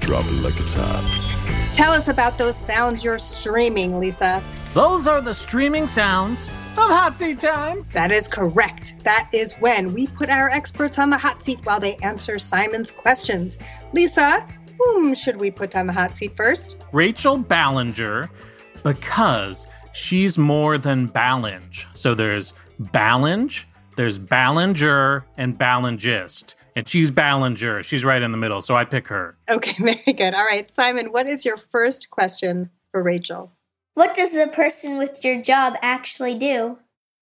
Drop 0.00 0.24
it 0.24 0.32
like 0.42 0.58
it's 0.58 0.74
hot. 0.74 1.72
Tell 1.72 1.92
us 1.92 2.08
about 2.08 2.36
those 2.36 2.56
sounds 2.56 3.04
you're 3.04 3.16
streaming, 3.16 4.00
Lisa. 4.00 4.42
Those 4.74 5.06
are 5.06 5.20
the 5.20 5.34
streaming 5.34 5.86
sounds 5.86 6.50
of 6.78 6.90
hot 6.90 7.16
seat 7.16 7.40
time. 7.40 7.86
That 7.92 8.12
is 8.12 8.28
correct. 8.28 8.94
That 9.02 9.30
is 9.32 9.54
when 9.54 9.94
we 9.94 10.06
put 10.08 10.28
our 10.28 10.50
experts 10.50 10.98
on 10.98 11.10
the 11.10 11.16
hot 11.16 11.42
seat 11.42 11.64
while 11.64 11.80
they 11.80 11.96
answer 11.96 12.38
Simon's 12.38 12.90
questions. 12.90 13.56
Lisa, 13.92 14.46
whom 14.78 15.14
should 15.14 15.38
we 15.38 15.50
put 15.50 15.74
on 15.74 15.86
the 15.86 15.92
hot 15.92 16.16
seat 16.16 16.36
first? 16.36 16.78
Rachel 16.92 17.38
Ballinger, 17.38 18.28
because 18.82 19.66
she's 19.92 20.36
more 20.36 20.76
than 20.76 21.08
Ballinge. 21.08 21.86
So 21.94 22.14
there's 22.14 22.52
Ballinge, 22.80 23.64
there's 23.96 24.18
Ballinger, 24.18 25.24
and 25.38 25.58
Ballingist. 25.58 26.54
And 26.76 26.86
she's 26.86 27.10
Ballinger. 27.10 27.82
She's 27.82 28.04
right 28.04 28.20
in 28.20 28.32
the 28.32 28.36
middle. 28.36 28.60
So 28.60 28.76
I 28.76 28.84
pick 28.84 29.08
her. 29.08 29.38
Okay, 29.48 29.74
very 29.80 30.12
good. 30.12 30.34
All 30.34 30.44
right, 30.44 30.70
Simon, 30.74 31.10
what 31.10 31.26
is 31.26 31.44
your 31.44 31.56
first 31.56 32.10
question 32.10 32.68
for 32.90 33.02
Rachel? 33.02 33.50
What 33.96 34.14
does 34.14 34.34
the 34.34 34.46
person 34.46 34.98
with 34.98 35.24
your 35.24 35.40
job 35.40 35.78
actually 35.80 36.34
do? 36.38 36.76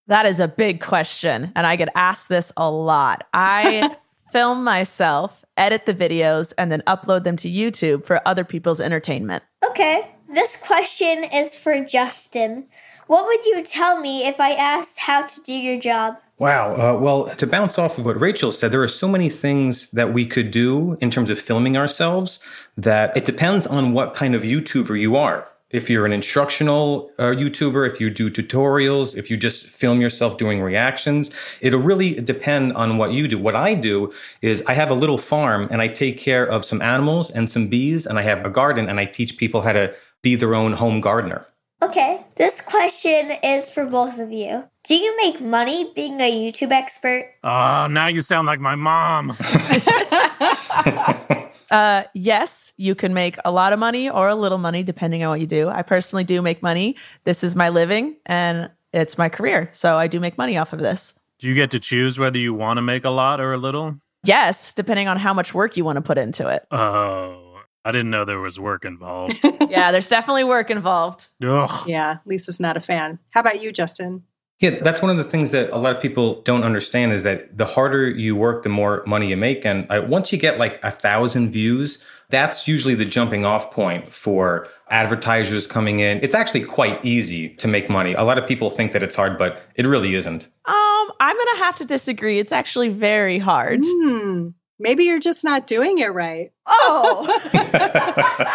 That 0.09 0.27
is 0.27 0.41
a 0.41 0.49
big 0.49 0.81
question. 0.81 1.53
And 1.55 1.69
I 1.69 1.77
get 1.77 1.89
asked 1.95 2.29
this 2.29 2.53
a 2.57 2.69
lot. 2.69 3.29
I 3.33 3.97
film 4.33 4.65
myself, 4.65 5.45
edit 5.57 5.87
the 5.87 5.95
videos, 5.95 6.53
and 6.59 6.73
then 6.73 6.83
upload 6.89 7.23
them 7.23 7.37
to 7.37 7.49
YouTube 7.49 8.05
for 8.05 8.21
other 8.27 8.43
people's 8.43 8.81
entertainment. 8.81 9.45
Okay, 9.65 10.17
this 10.29 10.61
question 10.67 11.23
is 11.23 11.55
for 11.55 11.79
Justin. 11.85 12.67
What 13.07 13.25
would 13.27 13.47
you 13.47 13.63
tell 13.63 14.01
me 14.01 14.27
if 14.27 14.41
I 14.41 14.55
asked 14.55 14.99
how 14.99 15.23
to 15.23 15.41
do 15.43 15.53
your 15.53 15.79
job? 15.79 16.17
Wow. 16.39 16.75
Uh, 16.75 16.99
well, 16.99 17.29
to 17.37 17.47
bounce 17.47 17.79
off 17.79 17.99
of 17.99 18.05
what 18.05 18.19
Rachel 18.19 18.51
said, 18.51 18.73
there 18.73 18.83
are 18.83 18.89
so 18.89 19.07
many 19.07 19.31
things 19.31 19.93
that 19.93 20.13
we 20.13 20.27
could 20.27 20.51
do 20.51 20.99
in 21.01 21.13
terms 21.13 21.31
of 21.31 21.39
filming 21.39 21.77
ourselves 21.77 22.41
that 22.77 23.17
it 23.17 23.25
depends 23.25 23.65
on 23.65 23.93
what 23.93 24.15
kind 24.15 24.35
of 24.35 24.43
YouTuber 24.43 25.01
you 25.01 25.15
are. 25.15 25.47
If 25.75 25.91
you're 25.91 26.07
an 26.07 26.13
instructional 26.13 27.11
uh, 27.19 27.35
YouTuber, 27.35 27.91
if 27.91 28.01
you 28.01 28.09
do 28.09 28.31
tutorials, 28.31 29.17
if 29.17 29.29
you 29.29 29.37
just 29.37 29.67
film 29.67 30.01
yourself 30.01 30.39
doing 30.39 30.61
reactions, 30.63 31.33
it'll 31.61 31.81
really 31.81 32.15
depend 32.15 32.75
on 32.75 32.97
what 32.97 33.11
you 33.11 33.27
do. 33.27 33.37
What 33.37 33.57
I 33.57 33.75
do 33.75 34.13
is 34.41 34.63
I 34.69 34.75
have 34.75 34.89
a 34.89 34.95
little 34.95 35.19
farm 35.19 35.67
and 35.73 35.83
I 35.83 35.89
take 35.89 36.17
care 36.17 36.47
of 36.47 36.65
some 36.65 36.81
animals 36.81 37.29
and 37.29 37.51
some 37.51 37.67
bees, 37.67 38.07
and 38.07 38.21
I 38.21 38.23
have 38.23 38.47
a 38.47 38.51
garden 38.51 38.89
and 38.89 39.01
I 39.01 39.05
teach 39.05 39.37
people 39.37 39.63
how 39.63 39.73
to 39.73 39.93
be 40.23 40.37
their 40.37 40.55
own 40.55 40.75
home 40.75 41.01
gardener. 41.01 41.45
Okay, 41.83 42.25
this 42.37 42.61
question 42.61 43.33
is 43.43 43.69
for 43.69 43.85
both 43.85 44.21
of 44.21 44.31
you. 44.31 44.69
Do 44.87 44.95
you 44.95 45.17
make 45.17 45.41
money 45.41 45.91
being 45.93 46.21
a 46.21 46.31
YouTube 46.31 46.71
expert? 46.71 47.35
Oh, 47.43 47.89
now 47.91 48.07
you 48.07 48.21
sound 48.21 48.47
like 48.47 48.61
my 48.61 48.77
mom. 48.77 49.37
Uh, 51.75 52.05
yes, 52.15 52.73
you 52.77 52.95
can 52.95 53.13
make 53.13 53.37
a 53.45 53.51
lot 53.51 53.73
of 53.73 53.81
money 53.81 54.09
or 54.09 54.29
a 54.29 54.37
little 54.37 54.59
money 54.59 54.85
depending 54.85 55.25
on 55.25 55.31
what 55.31 55.41
you 55.41 55.47
do. 55.47 55.69
I 55.69 55.83
personally 55.83 56.23
do 56.23 56.41
make 56.41 56.63
money. 56.63 56.95
This 57.25 57.43
is 57.43 57.57
my 57.57 57.69
living 57.69 58.15
and 58.27 58.71
it's 58.93 59.19
my 59.19 59.29
career. 59.29 59.69
So 59.73 59.97
I 59.97 60.07
do 60.07 60.21
make 60.21 60.39
money 60.39 60.57
off 60.57 60.73
of 60.73 60.79
this. 60.79 61.15
Do 61.41 61.49
you 61.49 61.55
get 61.57 61.73
to 61.73 61.81
choose 61.81 62.17
whether 62.17 62.39
you 62.39 62.55
want 62.55 62.77
to 62.77 62.83
make 62.83 63.05
a 63.05 63.11
lot 63.11 63.41
or 63.41 63.53
a 63.53 63.59
little? 63.59 63.99
Yes, 64.23 64.73
depending 64.73 65.09
on 65.09 65.17
how 65.17 65.35
much 65.35 65.53
work 65.53 65.77
you 65.77 65.85
want 65.85 65.97
to 65.97 66.01
put 66.01 66.17
into 66.17 66.47
it. 66.47 66.65
Oh, 66.71 67.61
I 67.85 67.91
didn't 67.91 68.11
know 68.11 68.25
there 68.25 68.39
was 68.39 68.61
work 68.61 68.85
involved. 68.85 69.41
yeah, 69.69 69.91
there's 69.91 70.09
definitely 70.09 70.45
work 70.45 70.71
involved. 70.71 71.27
Ugh. 71.43 71.89
Yeah, 71.89 72.19
Lisa's 72.25 72.61
not 72.61 72.77
a 72.77 72.81
fan. 72.81 73.19
How 73.31 73.41
about 73.41 73.61
you, 73.61 73.73
Justin? 73.73 74.23
Yeah, 74.61 74.79
that's 74.83 75.03
one 75.03 75.11
of 75.11 75.17
the 75.17 75.25
things 75.25 75.51
that 75.51 75.71
a 75.71 75.79
lot 75.79 75.95
of 75.97 76.01
people 76.01 76.41
don't 76.43 76.63
understand 76.63 77.13
is 77.13 77.23
that 77.25 77.57
the 77.57 77.67
harder 77.67 78.09
you 78.09 78.37
work, 78.37 78.63
the 78.63 78.69
more 78.69 79.03
money 79.07 79.29
you 79.29 79.37
make. 79.37 79.67
And 79.67 79.87
uh, 79.91 80.05
once 80.09 80.33
you 80.33 80.39
get 80.39 80.59
like 80.59 80.83
a 80.85 80.91
thousand 80.91 81.51
views, 81.51 82.03
that's 82.31 82.67
usually 82.67 82.95
the 82.95 83.05
jumping 83.05 83.45
off 83.45 83.71
point 83.71 84.09
for 84.09 84.69
advertisers 84.91 85.67
coming 85.67 86.01
in. 86.01 86.21
It's 86.23 86.35
actually 86.35 86.65
quite 86.65 87.05
easy 87.05 87.51
to 87.57 87.69
make 87.69 87.91
money. 87.91 88.15
A 88.15 88.23
lot 88.23 88.39
of 88.39 88.47
people 88.47 88.71
think 88.71 88.93
that 88.93 89.03
it's 89.03 89.15
hard, 89.15 89.39
but 89.39 89.63
it 89.75 89.87
really 89.87 90.15
isn't. 90.15 90.45
Um, 90.65 91.13
I'm 91.21 91.37
gonna 91.37 91.59
have 91.59 91.77
to 91.77 91.85
disagree. 91.85 92.39
It's 92.39 92.53
actually 92.53 92.89
very 92.89 93.39
hard. 93.39 93.81
Hmm. 93.85 94.49
Maybe 94.79 95.05
you're 95.05 95.21
just 95.21 95.45
not 95.45 95.67
doing 95.67 95.99
it 95.99 96.13
right. 96.13 96.53
Oh, 96.67 97.27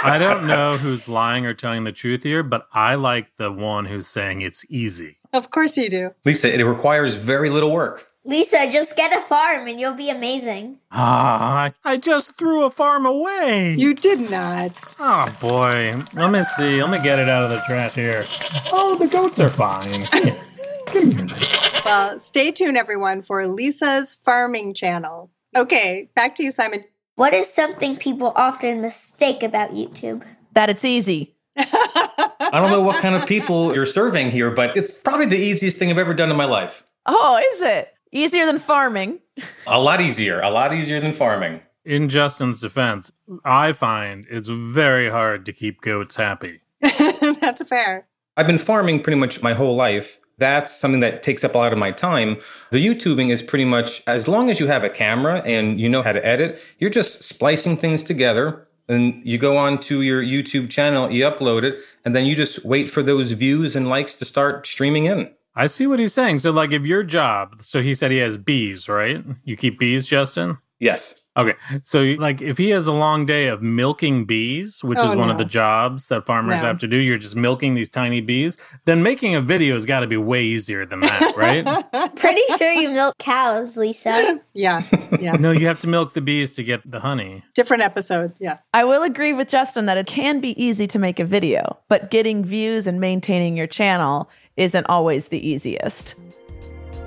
I 0.03 0.17
don't 0.19 0.47
know 0.47 0.77
who's 0.77 1.07
lying 1.07 1.45
or 1.45 1.53
telling 1.53 1.83
the 1.85 1.91
truth 1.91 2.23
here, 2.23 2.43
but 2.43 2.67
I 2.73 2.95
like 2.95 3.35
the 3.37 3.51
one 3.51 3.85
who's 3.85 4.07
saying 4.07 4.41
it's 4.41 4.65
easy. 4.69 5.17
Of 5.31 5.49
course 5.51 5.77
you 5.77 5.89
do. 5.89 6.11
Lisa, 6.25 6.53
it 6.53 6.63
requires 6.63 7.15
very 7.15 7.49
little 7.49 7.71
work. 7.71 8.07
Lisa, 8.25 8.69
just 8.69 8.97
get 8.97 9.15
a 9.17 9.21
farm 9.21 9.67
and 9.67 9.79
you'll 9.79 9.93
be 9.95 10.09
amazing. 10.09 10.79
Ah, 10.91 11.71
I- 11.85 11.93
I 11.93 11.97
just 11.97 12.37
threw 12.37 12.63
a 12.65 12.69
farm 12.69 13.05
away. 13.05 13.75
You 13.75 13.93
did 13.93 14.29
not. 14.29 14.71
Oh 14.99 15.25
boy. 15.39 15.95
Let 16.13 16.31
me 16.31 16.43
see. 16.57 16.81
Let 16.83 16.91
me 16.91 17.01
get 17.01 17.19
it 17.19 17.29
out 17.29 17.43
of 17.43 17.49
the 17.49 17.61
trash 17.65 17.93
here. 17.95 18.25
Oh, 18.71 18.97
the 18.99 19.07
goats 19.07 19.39
are 19.39 19.49
fine. 19.49 20.05
Give 20.91 21.15
me 21.15 21.23
a 21.31 21.81
Well, 21.85 22.19
stay 22.19 22.51
tuned, 22.51 22.77
everyone, 22.77 23.21
for 23.21 23.47
Lisa's 23.47 24.17
farming 24.25 24.73
channel. 24.73 25.31
Okay, 25.55 26.09
back 26.15 26.35
to 26.35 26.43
you, 26.43 26.51
Simon. 26.51 26.85
What 27.15 27.33
is 27.33 27.51
something 27.53 27.97
people 27.97 28.31
often 28.35 28.81
mistake 28.81 29.43
about 29.43 29.71
YouTube? 29.71 30.23
that 30.53 30.69
it's 30.69 30.85
easy. 30.85 31.35
I 31.57 32.49
don't 32.53 32.71
know 32.71 32.81
what 32.81 33.01
kind 33.01 33.15
of 33.15 33.25
people 33.25 33.73
you're 33.73 33.85
serving 33.85 34.31
here, 34.31 34.49
but 34.49 34.75
it's 34.75 34.97
probably 34.97 35.27
the 35.27 35.37
easiest 35.37 35.77
thing 35.77 35.89
I've 35.89 35.97
ever 35.97 36.13
done 36.13 36.29
in 36.29 36.37
my 36.37 36.45
life. 36.45 36.85
Oh, 37.05 37.41
is 37.53 37.61
it 37.61 37.93
easier 38.11 38.45
than 38.45 38.59
farming? 38.59 39.19
A 39.67 39.79
lot 39.79 40.01
easier, 40.01 40.41
a 40.41 40.49
lot 40.49 40.73
easier 40.73 40.99
than 40.99 41.13
farming. 41.13 41.61
In 41.85 42.09
Justin's 42.09 42.61
defense, 42.61 43.11
I 43.45 43.73
find 43.73 44.25
it's 44.29 44.47
very 44.47 45.09
hard 45.09 45.45
to 45.45 45.53
keep 45.53 45.81
goats 45.81 46.17
happy. 46.17 46.61
That's 46.81 47.63
fair. 47.63 48.07
I've 48.37 48.47
been 48.47 48.59
farming 48.59 49.01
pretty 49.03 49.19
much 49.19 49.41
my 49.41 49.53
whole 49.53 49.75
life. 49.75 50.19
That's 50.39 50.75
something 50.75 51.01
that 51.01 51.21
takes 51.21 51.43
up 51.43 51.53
a 51.53 51.57
lot 51.57 51.73
of 51.73 51.79
my 51.79 51.91
time. 51.91 52.37
The 52.71 52.85
YouTubing 52.85 53.29
is 53.29 53.41
pretty 53.41 53.65
much 53.65 54.01
as 54.07 54.27
long 54.27 54.49
as 54.49 54.59
you 54.59 54.67
have 54.67 54.83
a 54.83 54.89
camera 54.89 55.41
and 55.45 55.79
you 55.79 55.89
know 55.89 56.01
how 56.01 56.13
to 56.13 56.25
edit, 56.25 56.59
you're 56.79 56.89
just 56.89 57.23
splicing 57.23 57.77
things 57.77 58.03
together. 58.03 58.65
And 58.87 59.21
you 59.23 59.37
go 59.37 59.55
on 59.55 59.79
to 59.81 60.01
your 60.01 60.23
YouTube 60.23 60.71
channel, 60.71 61.11
you 61.11 61.23
upload 61.23 61.61
it, 61.61 61.77
and 62.03 62.15
then 62.15 62.25
you 62.25 62.35
just 62.35 62.65
wait 62.65 62.89
for 62.89 63.03
those 63.03 63.33
views 63.33 63.75
and 63.75 63.87
likes 63.87 64.15
to 64.15 64.25
start 64.25 64.65
streaming 64.65 65.05
in. 65.05 65.29
I 65.55 65.67
see 65.67 65.85
what 65.85 65.99
he's 65.99 66.13
saying. 66.13 66.39
So, 66.39 66.51
like, 66.51 66.71
if 66.71 66.83
your 66.83 67.03
job, 67.03 67.61
so 67.61 67.83
he 67.83 67.93
said 67.93 68.09
he 68.09 68.17
has 68.17 68.37
bees, 68.37 68.89
right? 68.89 69.23
You 69.43 69.55
keep 69.55 69.77
bees, 69.77 70.07
Justin? 70.07 70.57
Yes. 70.79 71.19
Okay. 71.39 71.53
So, 71.83 72.01
like, 72.19 72.41
if 72.41 72.57
he 72.57 72.69
has 72.71 72.87
a 72.87 72.91
long 72.91 73.25
day 73.25 73.47
of 73.47 73.61
milking 73.61 74.25
bees, 74.25 74.83
which 74.83 74.99
Oh, 75.01 75.09
is 75.09 75.15
one 75.15 75.29
of 75.29 75.37
the 75.37 75.45
jobs 75.45 76.07
that 76.07 76.25
farmers 76.25 76.61
No. 76.61 76.67
have 76.67 76.79
to 76.79 76.87
do, 76.87 76.97
you're 76.97 77.17
just 77.17 77.35
milking 77.35 77.73
these 77.75 77.89
tiny 77.89 78.21
bees, 78.21 78.57
then 78.85 79.01
making 79.03 79.35
a 79.35 79.41
video 79.41 79.73
has 79.75 79.85
got 79.85 80.01
to 80.01 80.07
be 80.07 80.17
way 80.17 80.43
easier 80.43 80.85
than 80.85 80.99
that, 81.01 81.35
right? 81.37 81.65
Pretty 82.15 82.41
sure 82.57 82.71
you 82.71 82.89
milk 82.89 83.17
cows, 83.19 83.77
Lisa. 83.77 84.39
Yeah, 84.53 84.83
yeah. 85.21 85.33
no, 85.37 85.51
you 85.51 85.67
have 85.67 85.79
to 85.81 85.87
milk 85.87 86.13
the 86.13 86.19
bees 86.21 86.51
to 86.51 86.63
get 86.63 86.81
the 86.89 86.99
honey. 86.99 87.43
Different 87.55 87.81
episode. 87.81 88.33
Yeah. 88.39 88.57
I 88.73 88.83
will 88.83 89.03
agree 89.03 89.31
with 89.31 89.47
Justin 89.47 89.85
that 89.85 89.97
it 89.97 90.05
can 90.07 90.41
be 90.41 90.61
easy 90.61 90.85
to 90.87 90.99
make 90.99 91.19
a 91.19 91.23
video, 91.25 91.77
but 91.87 92.11
getting 92.11 92.43
views 92.43 92.85
and 92.85 92.99
maintaining 92.99 93.55
your 93.55 93.67
channel 93.67 94.29
isn't 94.57 94.85
always 94.89 95.29
the 95.29 95.39
easiest. 95.47 96.15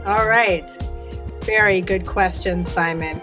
All 0.07 0.27
right. 0.27 0.71
Very 1.43 1.81
good 1.83 2.07
question, 2.07 2.65
Simon. 2.65 3.21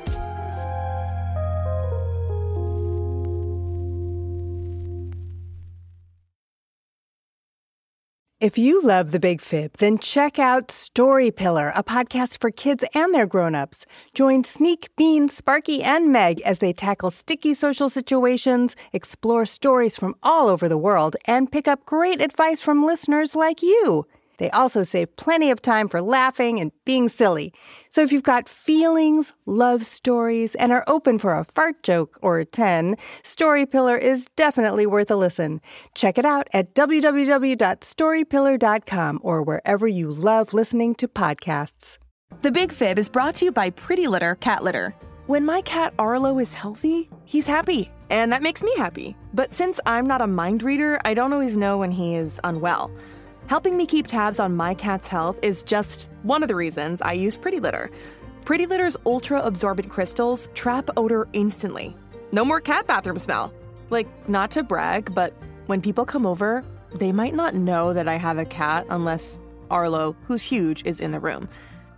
If 8.39 8.57
you 8.57 8.81
love 8.81 9.11
the 9.11 9.19
Big 9.19 9.41
Fib, 9.41 9.73
then 9.79 9.97
check 9.97 10.39
out 10.39 10.71
Story 10.71 11.29
Pillar, 11.29 11.73
a 11.75 11.83
podcast 11.83 12.39
for 12.39 12.51
kids 12.51 12.85
and 12.93 13.13
their 13.13 13.27
grown-ups. 13.27 13.85
Join 14.13 14.45
Sneak, 14.45 14.87
Bean, 14.95 15.27
Sparky, 15.27 15.83
and 15.83 16.13
Meg 16.13 16.39
as 16.45 16.59
they 16.59 16.71
tackle 16.71 17.11
sticky 17.11 17.53
social 17.53 17.89
situations, 17.89 18.77
explore 18.93 19.45
stories 19.45 19.97
from 19.97 20.15
all 20.23 20.47
over 20.47 20.69
the 20.69 20.77
world, 20.77 21.17
and 21.25 21.51
pick 21.51 21.67
up 21.67 21.85
great 21.85 22.21
advice 22.21 22.61
from 22.61 22.85
listeners 22.85 23.35
like 23.35 23.61
you. 23.61 24.05
They 24.39 24.49
also 24.49 24.81
save 24.83 25.15
plenty 25.17 25.51
of 25.51 25.61
time 25.61 25.87
for 25.87 26.01
laughing 26.01 26.59
and 26.59 26.71
being 26.85 27.09
silly. 27.09 27.53
So 27.89 28.01
if 28.01 28.11
you've 28.11 28.23
got 28.23 28.49
feelings, 28.49 29.33
love 29.45 29.85
stories, 29.85 30.55
and 30.55 30.71
are 30.71 30.83
open 30.87 31.19
for 31.19 31.37
a 31.37 31.45
fart 31.45 31.83
joke 31.83 32.17
or 32.21 32.39
a 32.39 32.45
10, 32.45 32.95
Story 33.21 33.67
Pillar 33.67 33.97
is 33.97 34.29
definitely 34.35 34.87
worth 34.87 35.11
a 35.11 35.15
listen. 35.15 35.61
Check 35.93 36.17
it 36.17 36.25
out 36.25 36.47
at 36.53 36.73
www.storypillar.com 36.73 39.19
or 39.21 39.43
wherever 39.43 39.87
you 39.87 40.11
love 40.11 40.53
listening 40.53 40.95
to 40.95 41.07
podcasts. 41.07 41.99
The 42.41 42.51
Big 42.51 42.71
Fib 42.71 42.97
is 42.97 43.09
brought 43.09 43.35
to 43.35 43.45
you 43.45 43.51
by 43.51 43.69
Pretty 43.69 44.07
Litter 44.07 44.33
Cat 44.35 44.63
Litter. 44.63 44.95
When 45.27 45.45
my 45.45 45.61
cat 45.61 45.93
Arlo 45.99 46.39
is 46.39 46.55
healthy, 46.55 47.09
he's 47.25 47.45
happy, 47.45 47.91
and 48.09 48.31
that 48.31 48.41
makes 48.41 48.63
me 48.63 48.73
happy. 48.77 49.15
But 49.33 49.53
since 49.53 49.81
I'm 49.85 50.07
not 50.07 50.21
a 50.21 50.27
mind 50.27 50.63
reader, 50.63 50.99
I 51.05 51.13
don't 51.13 51.33
always 51.33 51.57
know 51.57 51.77
when 51.77 51.91
he 51.91 52.15
is 52.15 52.39
unwell. 52.43 52.89
Helping 53.49 53.75
me 53.75 53.87
keep 53.87 54.05
tabs 54.05 54.39
on 54.39 54.55
my 54.55 54.75
cat's 54.75 55.07
health 55.07 55.39
is 55.41 55.63
just 55.63 56.07
one 56.21 56.43
of 56.43 56.49
the 56.49 56.55
reasons 56.55 57.01
I 57.01 57.13
use 57.13 57.35
Pretty 57.35 57.59
Litter. 57.59 57.89
Pretty 58.45 58.67
Litter's 58.67 58.95
ultra 59.07 59.41
absorbent 59.41 59.89
crystals 59.89 60.49
trap 60.53 60.87
odor 60.95 61.27
instantly. 61.33 61.95
No 62.31 62.45
more 62.45 62.61
cat 62.61 62.85
bathroom 62.85 63.17
smell. 63.17 63.51
Like, 63.89 64.07
not 64.29 64.51
to 64.51 64.61
brag, 64.61 65.15
but 65.15 65.33
when 65.65 65.81
people 65.81 66.05
come 66.05 66.27
over, 66.27 66.63
they 66.93 67.11
might 67.11 67.33
not 67.33 67.55
know 67.55 67.91
that 67.91 68.07
I 68.07 68.17
have 68.17 68.37
a 68.37 68.45
cat 68.45 68.85
unless 68.91 69.39
Arlo, 69.71 70.15
who's 70.25 70.43
huge, 70.43 70.85
is 70.85 70.99
in 70.99 71.09
the 71.09 71.19
room. 71.19 71.49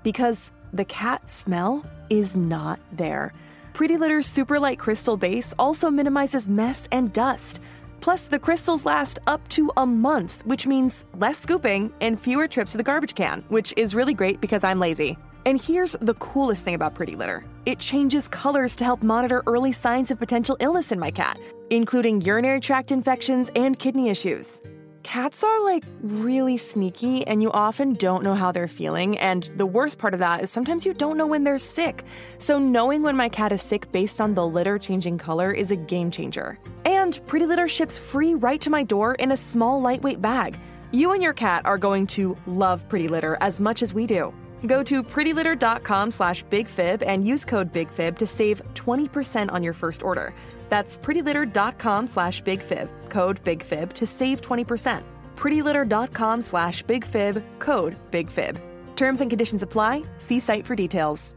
Because 0.03 0.53
the 0.71 0.85
cat 0.85 1.29
smell 1.29 1.85
is 2.09 2.37
not 2.37 2.79
there. 2.93 3.33
Pretty 3.73 3.97
Litter's 3.97 4.25
super 4.25 4.57
light 4.57 4.79
crystal 4.79 5.17
base 5.17 5.53
also 5.59 5.89
minimizes 5.89 6.47
mess 6.47 6.87
and 6.93 7.11
dust. 7.11 7.59
Plus, 8.01 8.27
the 8.27 8.39
crystals 8.39 8.83
last 8.83 9.19
up 9.27 9.47
to 9.49 9.71
a 9.77 9.85
month, 9.85 10.43
which 10.45 10.65
means 10.65 11.05
less 11.19 11.39
scooping 11.39 11.93
and 12.01 12.19
fewer 12.19 12.47
trips 12.47 12.71
to 12.71 12.77
the 12.77 12.83
garbage 12.83 13.15
can, 13.15 13.43
which 13.49 13.73
is 13.77 13.95
really 13.95 14.13
great 14.13 14.41
because 14.41 14.63
I'm 14.63 14.79
lazy. 14.79 15.17
And 15.45 15.63
here's 15.63 15.93
the 16.01 16.15
coolest 16.15 16.65
thing 16.65 16.75
about 16.75 16.95
Pretty 16.95 17.15
Litter 17.15 17.43
it 17.65 17.77
changes 17.77 18.27
colors 18.27 18.75
to 18.77 18.83
help 18.83 19.03
monitor 19.03 19.43
early 19.45 19.71
signs 19.71 20.09
of 20.09 20.17
potential 20.17 20.57
illness 20.59 20.91
in 20.91 20.99
my 20.99 21.11
cat, 21.11 21.37
including 21.69 22.21
urinary 22.21 22.59
tract 22.59 22.91
infections 22.91 23.51
and 23.55 23.77
kidney 23.77 24.09
issues. 24.09 24.61
Cats 25.03 25.43
are 25.43 25.63
like 25.63 25.83
really 26.01 26.57
sneaky, 26.57 27.25
and 27.25 27.41
you 27.41 27.51
often 27.51 27.93
don't 27.93 28.23
know 28.23 28.35
how 28.35 28.51
they're 28.51 28.67
feeling. 28.67 29.17
And 29.17 29.51
the 29.55 29.65
worst 29.65 29.97
part 29.97 30.13
of 30.13 30.19
that 30.19 30.43
is 30.43 30.51
sometimes 30.51 30.85
you 30.85 30.93
don't 30.93 31.17
know 31.17 31.25
when 31.25 31.43
they're 31.43 31.57
sick. 31.57 32.03
So, 32.37 32.59
knowing 32.59 33.01
when 33.01 33.15
my 33.15 33.27
cat 33.27 33.51
is 33.51 33.63
sick 33.63 33.91
based 33.91 34.21
on 34.21 34.35
the 34.35 34.45
litter 34.45 34.77
changing 34.77 35.17
color 35.17 35.51
is 35.51 35.71
a 35.71 35.75
game 35.75 36.11
changer. 36.11 36.59
And 36.85 37.19
Pretty 37.25 37.45
Litter 37.47 37.67
ships 37.67 37.97
free 37.97 38.35
right 38.35 38.61
to 38.61 38.69
my 38.69 38.83
door 38.83 39.15
in 39.15 39.31
a 39.31 39.37
small, 39.37 39.81
lightweight 39.81 40.21
bag. 40.21 40.59
You 40.91 41.13
and 41.13 41.23
your 41.23 41.33
cat 41.33 41.65
are 41.65 41.77
going 41.77 42.05
to 42.07 42.37
love 42.45 42.87
Pretty 42.87 43.07
Litter 43.07 43.37
as 43.41 43.59
much 43.59 43.81
as 43.81 43.93
we 43.93 44.05
do. 44.05 44.33
Go 44.67 44.83
to 44.83 45.01
prettylitter.com 45.01 46.11
slash 46.11 46.45
bigfib 46.45 47.01
and 47.05 47.27
use 47.27 47.43
code 47.43 47.73
bigfib 47.73 48.17
to 48.19 48.27
save 48.27 48.61
20% 48.75 49.51
on 49.51 49.63
your 49.63 49.73
first 49.73 50.03
order. 50.03 50.33
That's 50.71 50.97
prettylitter.com 50.97 52.07
slash 52.07 52.41
bigfib, 52.43 52.87
code 53.09 53.43
bigfib 53.43 53.93
to 53.93 54.07
save 54.07 54.41
20%. 54.41 55.03
prettylitter.com 55.35 56.41
slash 56.41 56.83
bigfib, 56.85 57.43
code 57.59 57.95
bigfib. 58.09 58.59
Terms 58.95 59.21
and 59.21 59.29
conditions 59.29 59.63
apply. 59.63 60.03
See 60.17 60.39
site 60.39 60.65
for 60.65 60.75
details. 60.75 61.35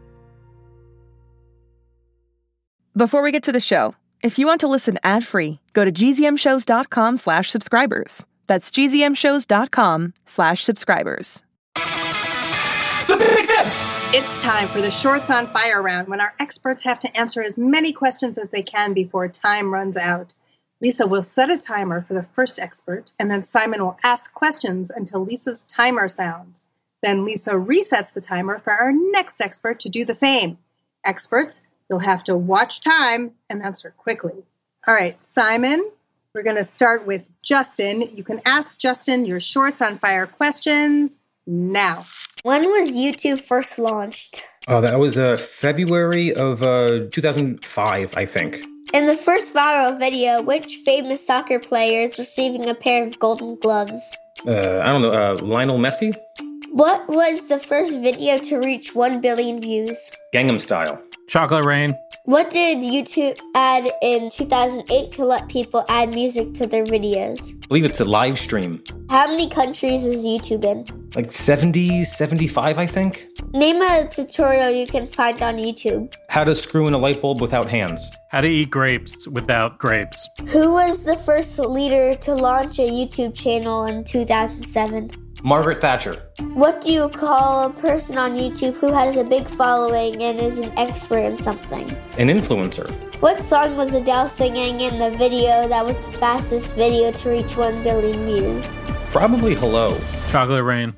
Before 2.96 3.22
we 3.22 3.32
get 3.32 3.42
to 3.44 3.52
the 3.52 3.60
show, 3.60 3.96
if 4.22 4.38
you 4.38 4.46
want 4.46 4.60
to 4.60 4.68
listen 4.68 4.98
ad-free, 5.02 5.58
go 5.72 5.84
to 5.84 5.90
gzmshows.com 5.90 7.16
slash 7.16 7.50
subscribers. 7.50 8.24
That's 8.46 8.70
gzmshows.com 8.70 10.12
slash 10.26 10.62
subscribers. 10.62 11.43
It's 14.16 14.40
time 14.40 14.68
for 14.68 14.80
the 14.80 14.92
Shorts 14.92 15.28
on 15.28 15.52
Fire 15.52 15.82
round 15.82 16.06
when 16.06 16.20
our 16.20 16.34
experts 16.38 16.84
have 16.84 17.00
to 17.00 17.16
answer 17.16 17.42
as 17.42 17.58
many 17.58 17.92
questions 17.92 18.38
as 18.38 18.52
they 18.52 18.62
can 18.62 18.92
before 18.92 19.26
time 19.26 19.74
runs 19.74 19.96
out. 19.96 20.34
Lisa 20.80 21.04
will 21.04 21.20
set 21.20 21.50
a 21.50 21.58
timer 21.58 22.00
for 22.00 22.14
the 22.14 22.22
first 22.22 22.60
expert, 22.60 23.10
and 23.18 23.28
then 23.28 23.42
Simon 23.42 23.82
will 23.82 23.98
ask 24.04 24.32
questions 24.32 24.88
until 24.88 25.24
Lisa's 25.24 25.64
timer 25.64 26.06
sounds. 26.06 26.62
Then 27.02 27.24
Lisa 27.24 27.54
resets 27.54 28.12
the 28.12 28.20
timer 28.20 28.60
for 28.60 28.72
our 28.72 28.92
next 28.92 29.40
expert 29.40 29.80
to 29.80 29.88
do 29.88 30.04
the 30.04 30.14
same. 30.14 30.58
Experts, 31.04 31.62
you'll 31.90 31.98
have 31.98 32.22
to 32.22 32.36
watch 32.36 32.80
time 32.80 33.32
and 33.50 33.64
answer 33.64 33.94
quickly. 33.98 34.44
All 34.86 34.94
right, 34.94 35.22
Simon, 35.24 35.90
we're 36.32 36.44
going 36.44 36.54
to 36.54 36.62
start 36.62 37.04
with 37.04 37.24
Justin. 37.42 38.02
You 38.16 38.22
can 38.22 38.40
ask 38.46 38.78
Justin 38.78 39.26
your 39.26 39.40
Shorts 39.40 39.82
on 39.82 39.98
Fire 39.98 40.28
questions 40.28 41.18
now. 41.46 42.04
When 42.42 42.62
was 42.70 42.92
YouTube 42.92 43.40
first 43.40 43.78
launched? 43.78 44.42
Oh, 44.68 44.80
that 44.80 44.98
was 44.98 45.16
uh, 45.18 45.36
February 45.36 46.34
of 46.34 46.62
uh, 46.62 47.06
2005, 47.10 48.16
I 48.16 48.26
think. 48.26 48.64
In 48.92 49.06
the 49.06 49.16
first 49.16 49.54
viral 49.54 49.98
video, 49.98 50.42
which 50.42 50.76
famous 50.84 51.26
soccer 51.26 51.58
player 51.58 52.02
is 52.04 52.18
receiving 52.18 52.68
a 52.68 52.74
pair 52.74 53.06
of 53.06 53.18
golden 53.18 53.56
gloves? 53.56 54.00
Uh, 54.46 54.80
I 54.82 54.86
don't 54.86 55.02
know, 55.02 55.10
uh, 55.10 55.36
Lionel 55.42 55.78
Messi? 55.78 56.14
What 56.70 57.08
was 57.08 57.48
the 57.48 57.58
first 57.58 57.98
video 57.98 58.38
to 58.38 58.58
reach 58.58 58.94
1 58.94 59.20
billion 59.20 59.60
views? 59.60 60.10
Gangnam 60.34 60.60
Style. 60.60 61.00
Chocolate 61.28 61.64
Rain. 61.64 61.94
What 62.24 62.50
did 62.50 62.78
YouTube 62.78 63.38
add 63.54 63.90
in 64.02 64.30
2008 64.30 65.12
to 65.12 65.24
let 65.24 65.48
people 65.48 65.84
add 65.88 66.14
music 66.14 66.54
to 66.54 66.66
their 66.66 66.84
videos? 66.84 67.54
I 67.64 67.66
believe 67.68 67.84
it's 67.84 68.00
a 68.00 68.04
live 68.04 68.38
stream. 68.38 68.82
How 69.10 69.26
many 69.28 69.48
countries 69.48 70.04
is 70.04 70.24
YouTube 70.24 70.64
in? 70.64 71.03
Like 71.14 71.30
70, 71.30 72.04
75, 72.04 72.76
I 72.76 72.86
think. 72.86 73.28
Name 73.52 73.80
a 73.82 74.08
tutorial 74.08 74.70
you 74.70 74.84
can 74.84 75.06
find 75.06 75.40
on 75.42 75.58
YouTube. 75.58 76.12
How 76.28 76.42
to 76.42 76.56
screw 76.56 76.88
in 76.88 76.94
a 76.94 76.98
light 76.98 77.22
bulb 77.22 77.40
without 77.40 77.70
hands. 77.70 78.04
How 78.32 78.40
to 78.40 78.48
eat 78.48 78.70
grapes 78.70 79.28
without 79.28 79.78
grapes. 79.78 80.28
Who 80.48 80.72
was 80.72 81.04
the 81.04 81.16
first 81.18 81.56
leader 81.60 82.16
to 82.16 82.34
launch 82.34 82.80
a 82.80 82.88
YouTube 82.88 83.32
channel 83.32 83.84
in 83.84 84.02
2007? 84.02 85.12
Margaret 85.44 85.80
Thatcher. 85.80 86.16
What 86.54 86.80
do 86.80 86.92
you 86.92 87.08
call 87.10 87.66
a 87.66 87.70
person 87.70 88.18
on 88.18 88.36
YouTube 88.36 88.74
who 88.74 88.92
has 88.92 89.16
a 89.16 89.22
big 89.22 89.46
following 89.46 90.20
and 90.20 90.40
is 90.40 90.58
an 90.58 90.76
expert 90.76 91.18
in 91.18 91.36
something? 91.36 91.88
An 92.18 92.28
influencer. 92.28 92.90
What 93.20 93.44
song 93.44 93.76
was 93.76 93.94
Adele 93.94 94.28
singing 94.28 94.80
in 94.80 94.98
the 94.98 95.16
video 95.16 95.68
that 95.68 95.84
was 95.84 95.96
the 96.06 96.12
fastest 96.12 96.74
video 96.74 97.12
to 97.12 97.30
reach 97.30 97.56
1 97.56 97.84
billion 97.84 98.24
views? 98.24 98.78
Probably 99.12 99.54
Hello. 99.54 99.96
Chocolate 100.30 100.64
Rain. 100.64 100.96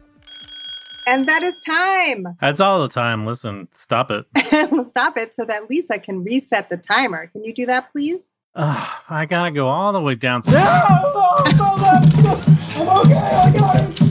And 1.09 1.25
that 1.27 1.45
is 1.45 1.61
time. 1.61 2.27
That's 2.41 2.59
all 2.59 2.83
the 2.83 2.89
time. 2.89 3.25
Listen, 3.27 3.69
stop 3.73 4.11
it. 4.11 4.27
we'll 4.73 4.85
stop 4.85 5.17
it 5.17 5.37
so 5.37 5.45
that 5.45 5.71
Lisa 5.71 6.01
can 6.01 6.25
reset 6.25 6.69
the 6.69 6.77
timer. 6.77 7.29
Can 7.29 7.45
you 7.45 7.55
do 7.55 7.65
that, 7.67 7.93
please? 7.93 8.33
Ugh, 8.57 9.03
I 9.09 9.25
gotta 9.25 9.53
go 9.53 9.69
all 9.69 9.93
the 9.93 10.01
way 10.01 10.17
down. 10.17 10.41
No, 10.49 10.53
no, 10.53 11.45
no, 11.53 11.77
no. 11.77 11.93
Okay, 13.03 13.15
I 13.15 13.53
got 13.57 13.77
it. 13.77 14.03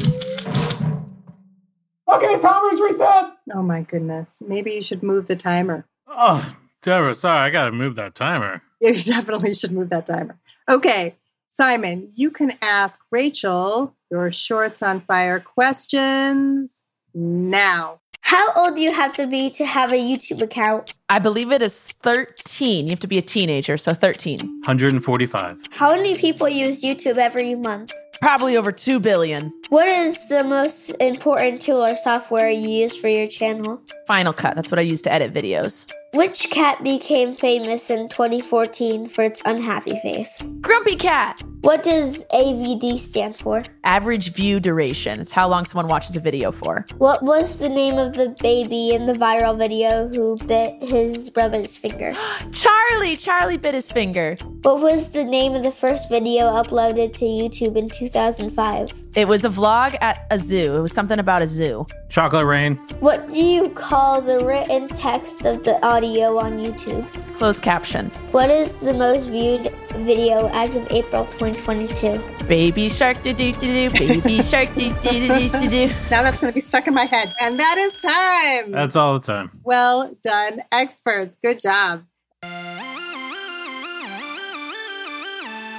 Okay, 2.07 2.41
timer's 2.41 2.79
reset. 2.79 3.33
Oh 3.53 3.61
my 3.61 3.81
goodness. 3.81 4.37
Maybe 4.39 4.71
you 4.71 4.83
should 4.83 5.03
move 5.03 5.27
the 5.27 5.35
timer. 5.35 5.85
Oh, 6.07 6.55
Deborah, 6.81 7.13
sorry, 7.13 7.39
I 7.39 7.49
gotta 7.49 7.73
move 7.73 7.95
that 7.95 8.15
timer. 8.15 8.61
You 8.81 8.93
definitely 9.01 9.53
should 9.55 9.71
move 9.71 9.89
that 9.89 10.05
timer. 10.05 10.37
Okay, 10.69 11.15
Simon, 11.47 12.09
you 12.13 12.29
can 12.29 12.53
ask 12.61 12.99
Rachel 13.09 13.95
your 14.11 14.31
shorts 14.31 14.83
on 14.83 14.99
fire 14.99 15.39
questions 15.39 16.81
now. 17.15 17.99
How 18.21 18.51
old 18.53 18.75
do 18.75 18.81
you 18.81 18.91
have 18.91 19.15
to 19.17 19.27
be 19.27 19.51
to 19.51 19.65
have 19.65 19.91
a 19.93 19.97
YouTube 19.97 20.41
account? 20.41 20.95
I 21.09 21.19
believe 21.19 21.51
it 21.51 21.61
is 21.61 21.87
13. 22.01 22.85
You 22.85 22.89
have 22.89 22.99
to 23.01 23.07
be 23.07 23.19
a 23.19 23.21
teenager, 23.21 23.77
so 23.77 23.93
13. 23.93 24.39
145. 24.39 25.59
How 25.69 25.93
many 25.93 26.17
people 26.17 26.49
use 26.49 26.83
YouTube 26.83 27.17
every 27.17 27.53
month? 27.53 27.93
Probably 28.21 28.57
over 28.57 28.71
2 28.71 28.99
billion. 28.99 29.53
What 29.69 29.87
is 29.87 30.27
the 30.27 30.43
most 30.43 30.89
important 30.99 31.61
tool 31.61 31.85
or 31.85 31.95
software 31.97 32.49
you 32.49 32.67
use 32.67 32.97
for 32.97 33.09
your 33.09 33.27
channel? 33.27 33.79
Final 34.07 34.33
Cut, 34.33 34.55
that's 34.55 34.71
what 34.71 34.79
I 34.79 34.83
use 34.83 35.03
to 35.03 35.13
edit 35.13 35.31
videos. 35.31 35.87
Which 36.15 36.49
cat 36.49 36.81
became 36.81 37.35
famous 37.35 37.89
in 37.89 38.07
2014 38.07 39.09
for 39.09 39.25
its 39.25 39.41
unhappy 39.43 39.99
face? 39.99 40.41
Grumpy 40.61 40.95
Cat! 40.95 41.43
What 41.59 41.83
does 41.83 42.23
AVD 42.25 42.99
stand 42.99 43.35
for? 43.35 43.63
Average 43.83 44.31
view 44.33 44.59
duration. 44.59 45.19
It's 45.19 45.31
how 45.31 45.49
long 45.49 45.65
someone 45.65 45.87
watches 45.87 46.15
a 46.15 46.19
video 46.19 46.51
for. 46.51 46.85
What 46.99 47.23
was 47.23 47.57
the 47.57 47.67
name 47.67 47.97
of 47.97 48.13
the 48.13 48.29
baby 48.39 48.91
in 48.91 49.07
the 49.07 49.13
viral 49.13 49.57
video 49.57 50.07
who 50.07 50.37
bit 50.45 50.81
his 50.81 51.29
brother's 51.31 51.75
finger? 51.75 52.13
Charlie! 52.51 53.15
Charlie 53.17 53.57
bit 53.57 53.73
his 53.73 53.91
finger. 53.91 54.37
What 54.61 54.79
was 54.79 55.11
the 55.11 55.23
name 55.23 55.53
of 55.53 55.63
the 55.63 55.71
first 55.71 56.07
video 56.07 56.43
uploaded 56.45 57.13
to 57.13 57.25
YouTube 57.25 57.75
in 57.75 57.89
2005? 57.89 58.93
It 59.15 59.27
was 59.27 59.43
a 59.43 59.49
vlog 59.49 59.97
at 60.01 60.27
a 60.29 60.37
zoo. 60.37 60.77
It 60.77 60.81
was 60.81 60.93
something 60.93 61.19
about 61.19 61.41
a 61.41 61.47
zoo. 61.47 61.87
Chocolate 62.09 62.45
Rain. 62.45 62.75
What 62.99 63.27
do 63.27 63.43
you 63.43 63.69
call 63.69 64.21
the 64.21 64.45
written 64.45 64.87
text 64.87 65.45
of 65.45 65.63
the 65.63 65.83
audio 65.85 66.04
on 66.05 66.63
YouTube? 66.63 67.05
Closed 67.37 67.63
caption. 67.63 68.09
What 68.31 68.49
is 68.51 68.79
the 68.79 68.93
most 68.93 69.29
viewed 69.29 69.73
video 69.95 70.49
as 70.53 70.75
of 70.75 70.89
April 70.91 71.25
2022? 71.25 72.45
Baby 72.45 72.89
shark 72.89 73.21
do 73.23 73.33
do 73.33 73.51
do 73.53 73.89
do. 73.89 73.89
Baby 73.89 74.43
shark 74.51 74.73
do 74.75 74.93
do 75.01 75.27
do 75.27 75.49
do 75.49 75.69
do. 75.69 75.87
Now 76.11 76.21
that's 76.21 76.39
going 76.39 76.51
to 76.51 76.55
be 76.55 76.61
stuck 76.61 76.85
in 76.87 76.93
my 76.93 77.05
head. 77.05 77.33
And 77.41 77.59
that 77.59 77.77
is 77.77 77.93
time. 78.01 78.71
That's 78.71 78.95
all 78.95 79.13
the 79.13 79.19
time. 79.19 79.49
well 79.63 80.15
done, 80.23 80.61
experts. 80.71 81.35
Good 81.43 81.59
job. 81.59 82.03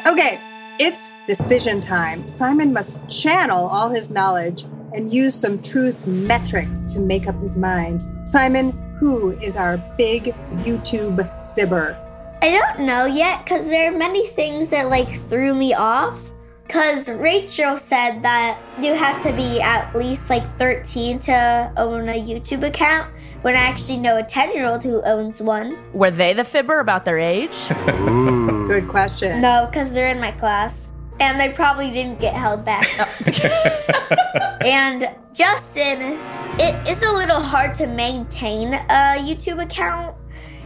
Okay, 0.06 0.38
it's 0.78 0.98
decision 1.26 1.80
time. 1.80 2.26
Simon 2.26 2.72
must 2.72 2.96
channel 3.08 3.66
all 3.66 3.90
his 3.90 4.10
knowledge 4.10 4.64
and 4.92 5.12
use 5.12 5.34
some 5.34 5.60
truth 5.62 6.06
metrics 6.06 6.84
to 6.94 7.00
make 7.00 7.26
up 7.28 7.40
his 7.40 7.56
mind. 7.56 8.02
Simon, 8.24 8.72
who 8.98 9.32
is 9.40 9.56
our 9.56 9.78
big 9.98 10.34
YouTube 10.64 11.54
fibber? 11.54 11.96
I 12.42 12.50
don't 12.50 12.86
know 12.86 13.06
yet 13.06 13.44
because 13.44 13.68
there 13.68 13.92
are 13.92 13.96
many 13.96 14.26
things 14.26 14.70
that 14.70 14.88
like 14.88 15.08
threw 15.08 15.54
me 15.54 15.74
off. 15.74 16.32
Because 16.66 17.08
Rachel 17.08 17.76
said 17.76 18.22
that 18.22 18.58
you 18.80 18.92
have 18.94 19.22
to 19.22 19.32
be 19.32 19.60
at 19.60 19.94
least 19.94 20.28
like 20.28 20.44
13 20.44 21.20
to 21.20 21.72
own 21.76 22.08
a 22.08 22.20
YouTube 22.20 22.66
account, 22.66 23.08
when 23.42 23.54
I 23.54 23.60
actually 23.60 23.98
know 23.98 24.16
a 24.16 24.24
10 24.24 24.52
year 24.52 24.66
old 24.68 24.82
who 24.82 25.00
owns 25.02 25.40
one. 25.40 25.78
Were 25.92 26.10
they 26.10 26.32
the 26.32 26.42
fibber 26.42 26.80
about 26.80 27.04
their 27.04 27.18
age? 27.18 27.68
Good 27.68 28.88
question. 28.88 29.40
No, 29.40 29.66
because 29.70 29.94
they're 29.94 30.10
in 30.10 30.18
my 30.18 30.32
class. 30.32 30.92
And 31.20 31.40
they 31.40 31.50
probably 31.50 31.90
didn't 31.90 32.20
get 32.20 32.34
held 32.34 32.64
back. 32.64 32.86
Oh. 32.98 34.58
and 34.64 35.08
Justin, 35.32 36.18
it 36.58 36.88
is 36.88 37.02
a 37.02 37.12
little 37.12 37.40
hard 37.40 37.74
to 37.76 37.86
maintain 37.86 38.74
a 38.74 39.16
YouTube 39.18 39.62
account. 39.62 40.16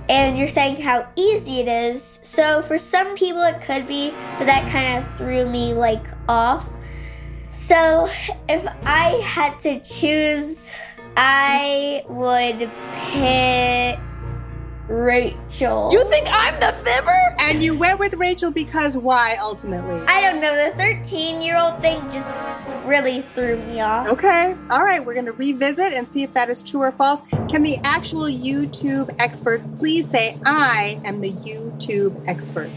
And 0.08 0.36
you're 0.36 0.48
saying 0.48 0.80
how 0.80 1.08
easy 1.14 1.60
it 1.60 1.68
is. 1.68 2.02
So 2.02 2.62
for 2.62 2.78
some 2.78 3.14
people 3.14 3.42
it 3.42 3.60
could 3.62 3.86
be, 3.86 4.10
but 4.38 4.46
that 4.46 4.68
kind 4.70 4.98
of 4.98 5.16
threw 5.16 5.46
me 5.46 5.72
like 5.72 6.04
off. 6.28 6.72
So 7.48 8.08
if 8.48 8.66
I 8.84 9.20
had 9.24 9.58
to 9.58 9.80
choose, 9.80 10.74
I 11.16 12.04
would 12.08 12.70
pick 12.92 13.98
Rachel. 14.90 15.92
You 15.92 16.04
think 16.06 16.26
I'm 16.28 16.58
the 16.58 16.72
fibber? 16.84 17.36
And 17.38 17.62
you 17.62 17.78
went 17.78 18.00
with 18.00 18.14
Rachel 18.14 18.50
because 18.50 18.96
why 18.96 19.36
ultimately? 19.40 20.00
I 20.08 20.20
don't 20.20 20.40
know. 20.40 20.52
The 20.68 20.76
13 20.76 21.40
year 21.40 21.56
old 21.56 21.80
thing 21.80 22.00
just 22.10 22.40
really 22.84 23.22
threw 23.34 23.56
me 23.66 23.80
off. 23.80 24.08
Okay. 24.08 24.56
All 24.68 24.84
right. 24.84 25.04
We're 25.04 25.14
going 25.14 25.26
to 25.26 25.32
revisit 25.32 25.92
and 25.92 26.08
see 26.08 26.24
if 26.24 26.34
that 26.34 26.50
is 26.50 26.62
true 26.62 26.82
or 26.82 26.90
false. 26.90 27.20
Can 27.48 27.62
the 27.62 27.78
actual 27.84 28.24
YouTube 28.24 29.14
expert 29.20 29.62
please 29.76 30.10
say, 30.10 30.38
I 30.44 31.00
am 31.04 31.20
the 31.20 31.32
YouTube 31.32 32.22
expert? 32.26 32.70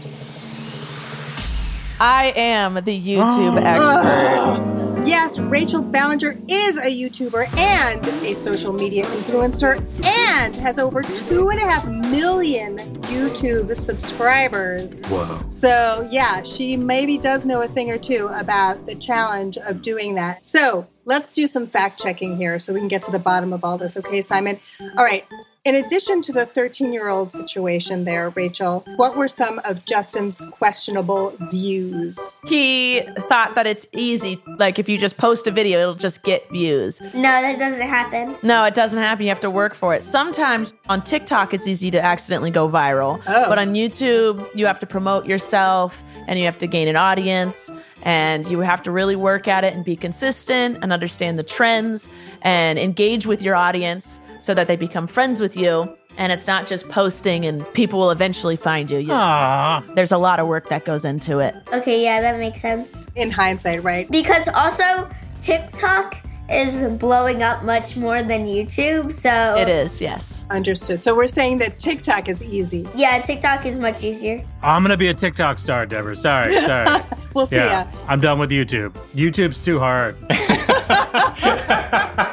I 2.00 2.32
am 2.36 2.74
the 2.74 3.00
YouTube 3.00 3.60
expert. 3.64 4.83
Yes, 5.06 5.38
Rachel 5.38 5.82
Ballinger 5.82 6.38
is 6.48 6.78
a 6.78 6.86
YouTuber 6.86 7.58
and 7.58 8.06
a 8.24 8.34
social 8.34 8.72
media 8.72 9.04
influencer 9.04 9.76
and 10.02 10.56
has 10.56 10.78
over 10.78 11.02
two 11.02 11.50
and 11.50 11.60
a 11.60 11.64
half 11.64 11.86
million 11.86 12.78
YouTube 13.02 13.76
subscribers. 13.76 15.00
Whoa. 15.00 15.42
So, 15.50 16.08
yeah, 16.10 16.42
she 16.42 16.78
maybe 16.78 17.18
does 17.18 17.44
know 17.44 17.60
a 17.60 17.68
thing 17.68 17.90
or 17.90 17.98
two 17.98 18.28
about 18.28 18.86
the 18.86 18.94
challenge 18.94 19.58
of 19.58 19.82
doing 19.82 20.14
that. 20.14 20.42
So, 20.42 20.86
let's 21.04 21.34
do 21.34 21.46
some 21.46 21.66
fact 21.66 22.00
checking 22.00 22.38
here 22.38 22.58
so 22.58 22.72
we 22.72 22.80
can 22.80 22.88
get 22.88 23.02
to 23.02 23.10
the 23.10 23.18
bottom 23.18 23.52
of 23.52 23.62
all 23.62 23.76
this. 23.76 23.98
Okay, 23.98 24.22
Simon? 24.22 24.58
All 24.96 25.04
right. 25.04 25.26
In 25.64 25.76
addition 25.76 26.20
to 26.20 26.32
the 26.32 26.44
13 26.44 26.92
year 26.92 27.08
old 27.08 27.32
situation 27.32 28.04
there, 28.04 28.28
Rachel, 28.28 28.84
what 28.96 29.16
were 29.16 29.28
some 29.28 29.60
of 29.60 29.82
Justin's 29.86 30.42
questionable 30.50 31.34
views? 31.50 32.18
He 32.44 33.00
thought 33.30 33.54
that 33.54 33.66
it's 33.66 33.86
easy. 33.92 34.42
Like 34.58 34.78
if 34.78 34.90
you 34.90 34.98
just 34.98 35.16
post 35.16 35.46
a 35.46 35.50
video, 35.50 35.80
it'll 35.80 35.94
just 35.94 36.22
get 36.22 36.46
views. 36.50 37.00
No, 37.00 37.22
that 37.22 37.58
doesn't 37.58 37.88
happen. 37.88 38.36
No, 38.42 38.64
it 38.64 38.74
doesn't 38.74 38.98
happen. 38.98 39.24
You 39.24 39.30
have 39.30 39.40
to 39.40 39.50
work 39.50 39.74
for 39.74 39.94
it. 39.94 40.04
Sometimes 40.04 40.74
on 40.90 41.00
TikTok, 41.02 41.54
it's 41.54 41.66
easy 41.66 41.90
to 41.92 42.02
accidentally 42.02 42.50
go 42.50 42.68
viral. 42.68 43.22
Oh. 43.26 43.48
But 43.48 43.58
on 43.58 43.72
YouTube, 43.72 44.46
you 44.54 44.66
have 44.66 44.80
to 44.80 44.86
promote 44.86 45.24
yourself 45.24 46.04
and 46.28 46.38
you 46.38 46.44
have 46.44 46.58
to 46.58 46.66
gain 46.66 46.88
an 46.88 46.96
audience 46.96 47.70
and 48.02 48.46
you 48.48 48.60
have 48.60 48.82
to 48.82 48.90
really 48.90 49.16
work 49.16 49.48
at 49.48 49.64
it 49.64 49.72
and 49.72 49.82
be 49.82 49.96
consistent 49.96 50.80
and 50.82 50.92
understand 50.92 51.38
the 51.38 51.42
trends 51.42 52.10
and 52.42 52.78
engage 52.78 53.24
with 53.24 53.40
your 53.40 53.54
audience 53.54 54.20
so 54.44 54.52
that 54.52 54.68
they 54.68 54.76
become 54.76 55.06
friends 55.06 55.40
with 55.40 55.56
you. 55.56 55.88
And 56.18 56.30
it's 56.30 56.46
not 56.46 56.66
just 56.66 56.86
posting 56.90 57.46
and 57.46 57.64
people 57.72 57.98
will 57.98 58.10
eventually 58.10 58.56
find 58.56 58.90
you. 58.90 58.98
You- 58.98 59.08
Aww. 59.08 59.94
There's 59.94 60.12
a 60.12 60.18
lot 60.18 60.38
of 60.38 60.46
work 60.46 60.68
that 60.68 60.84
goes 60.84 61.04
into 61.06 61.38
it. 61.38 61.54
Okay, 61.72 62.04
yeah, 62.04 62.20
that 62.20 62.38
makes 62.38 62.60
sense. 62.60 63.08
In 63.16 63.30
hindsight, 63.30 63.82
right? 63.82 64.08
Because 64.10 64.46
also, 64.48 65.08
TikTok 65.40 66.20
is 66.50 66.84
blowing 66.98 67.42
up 67.42 67.64
much 67.64 67.96
more 67.96 68.22
than 68.22 68.46
YouTube. 68.46 69.10
So, 69.10 69.56
It 69.56 69.66
is, 69.68 69.98
yes. 70.02 70.44
Understood. 70.50 71.02
So, 71.02 71.16
we're 71.16 71.26
saying 71.26 71.56
that 71.58 71.78
TikTok 71.78 72.28
is 72.28 72.42
easy. 72.42 72.86
yeah, 72.94 73.18
TikTok 73.22 73.64
is 73.64 73.76
much 73.78 74.04
easier. 74.04 74.44
I'm 74.62 74.82
gonna 74.82 74.98
be 74.98 75.08
a 75.08 75.14
TikTok 75.14 75.58
star, 75.58 75.86
Deborah. 75.86 76.14
Sorry, 76.14 76.54
sorry. 76.70 77.02
We'll 77.32 77.46
see 77.46 77.56
yeah, 77.56 77.90
ya. 77.90 77.98
I'm 78.08 78.20
done 78.20 78.38
with 78.38 78.50
YouTube. 78.50 78.92
YouTube's 79.14 79.64
too 79.64 79.78
hard. 79.78 80.16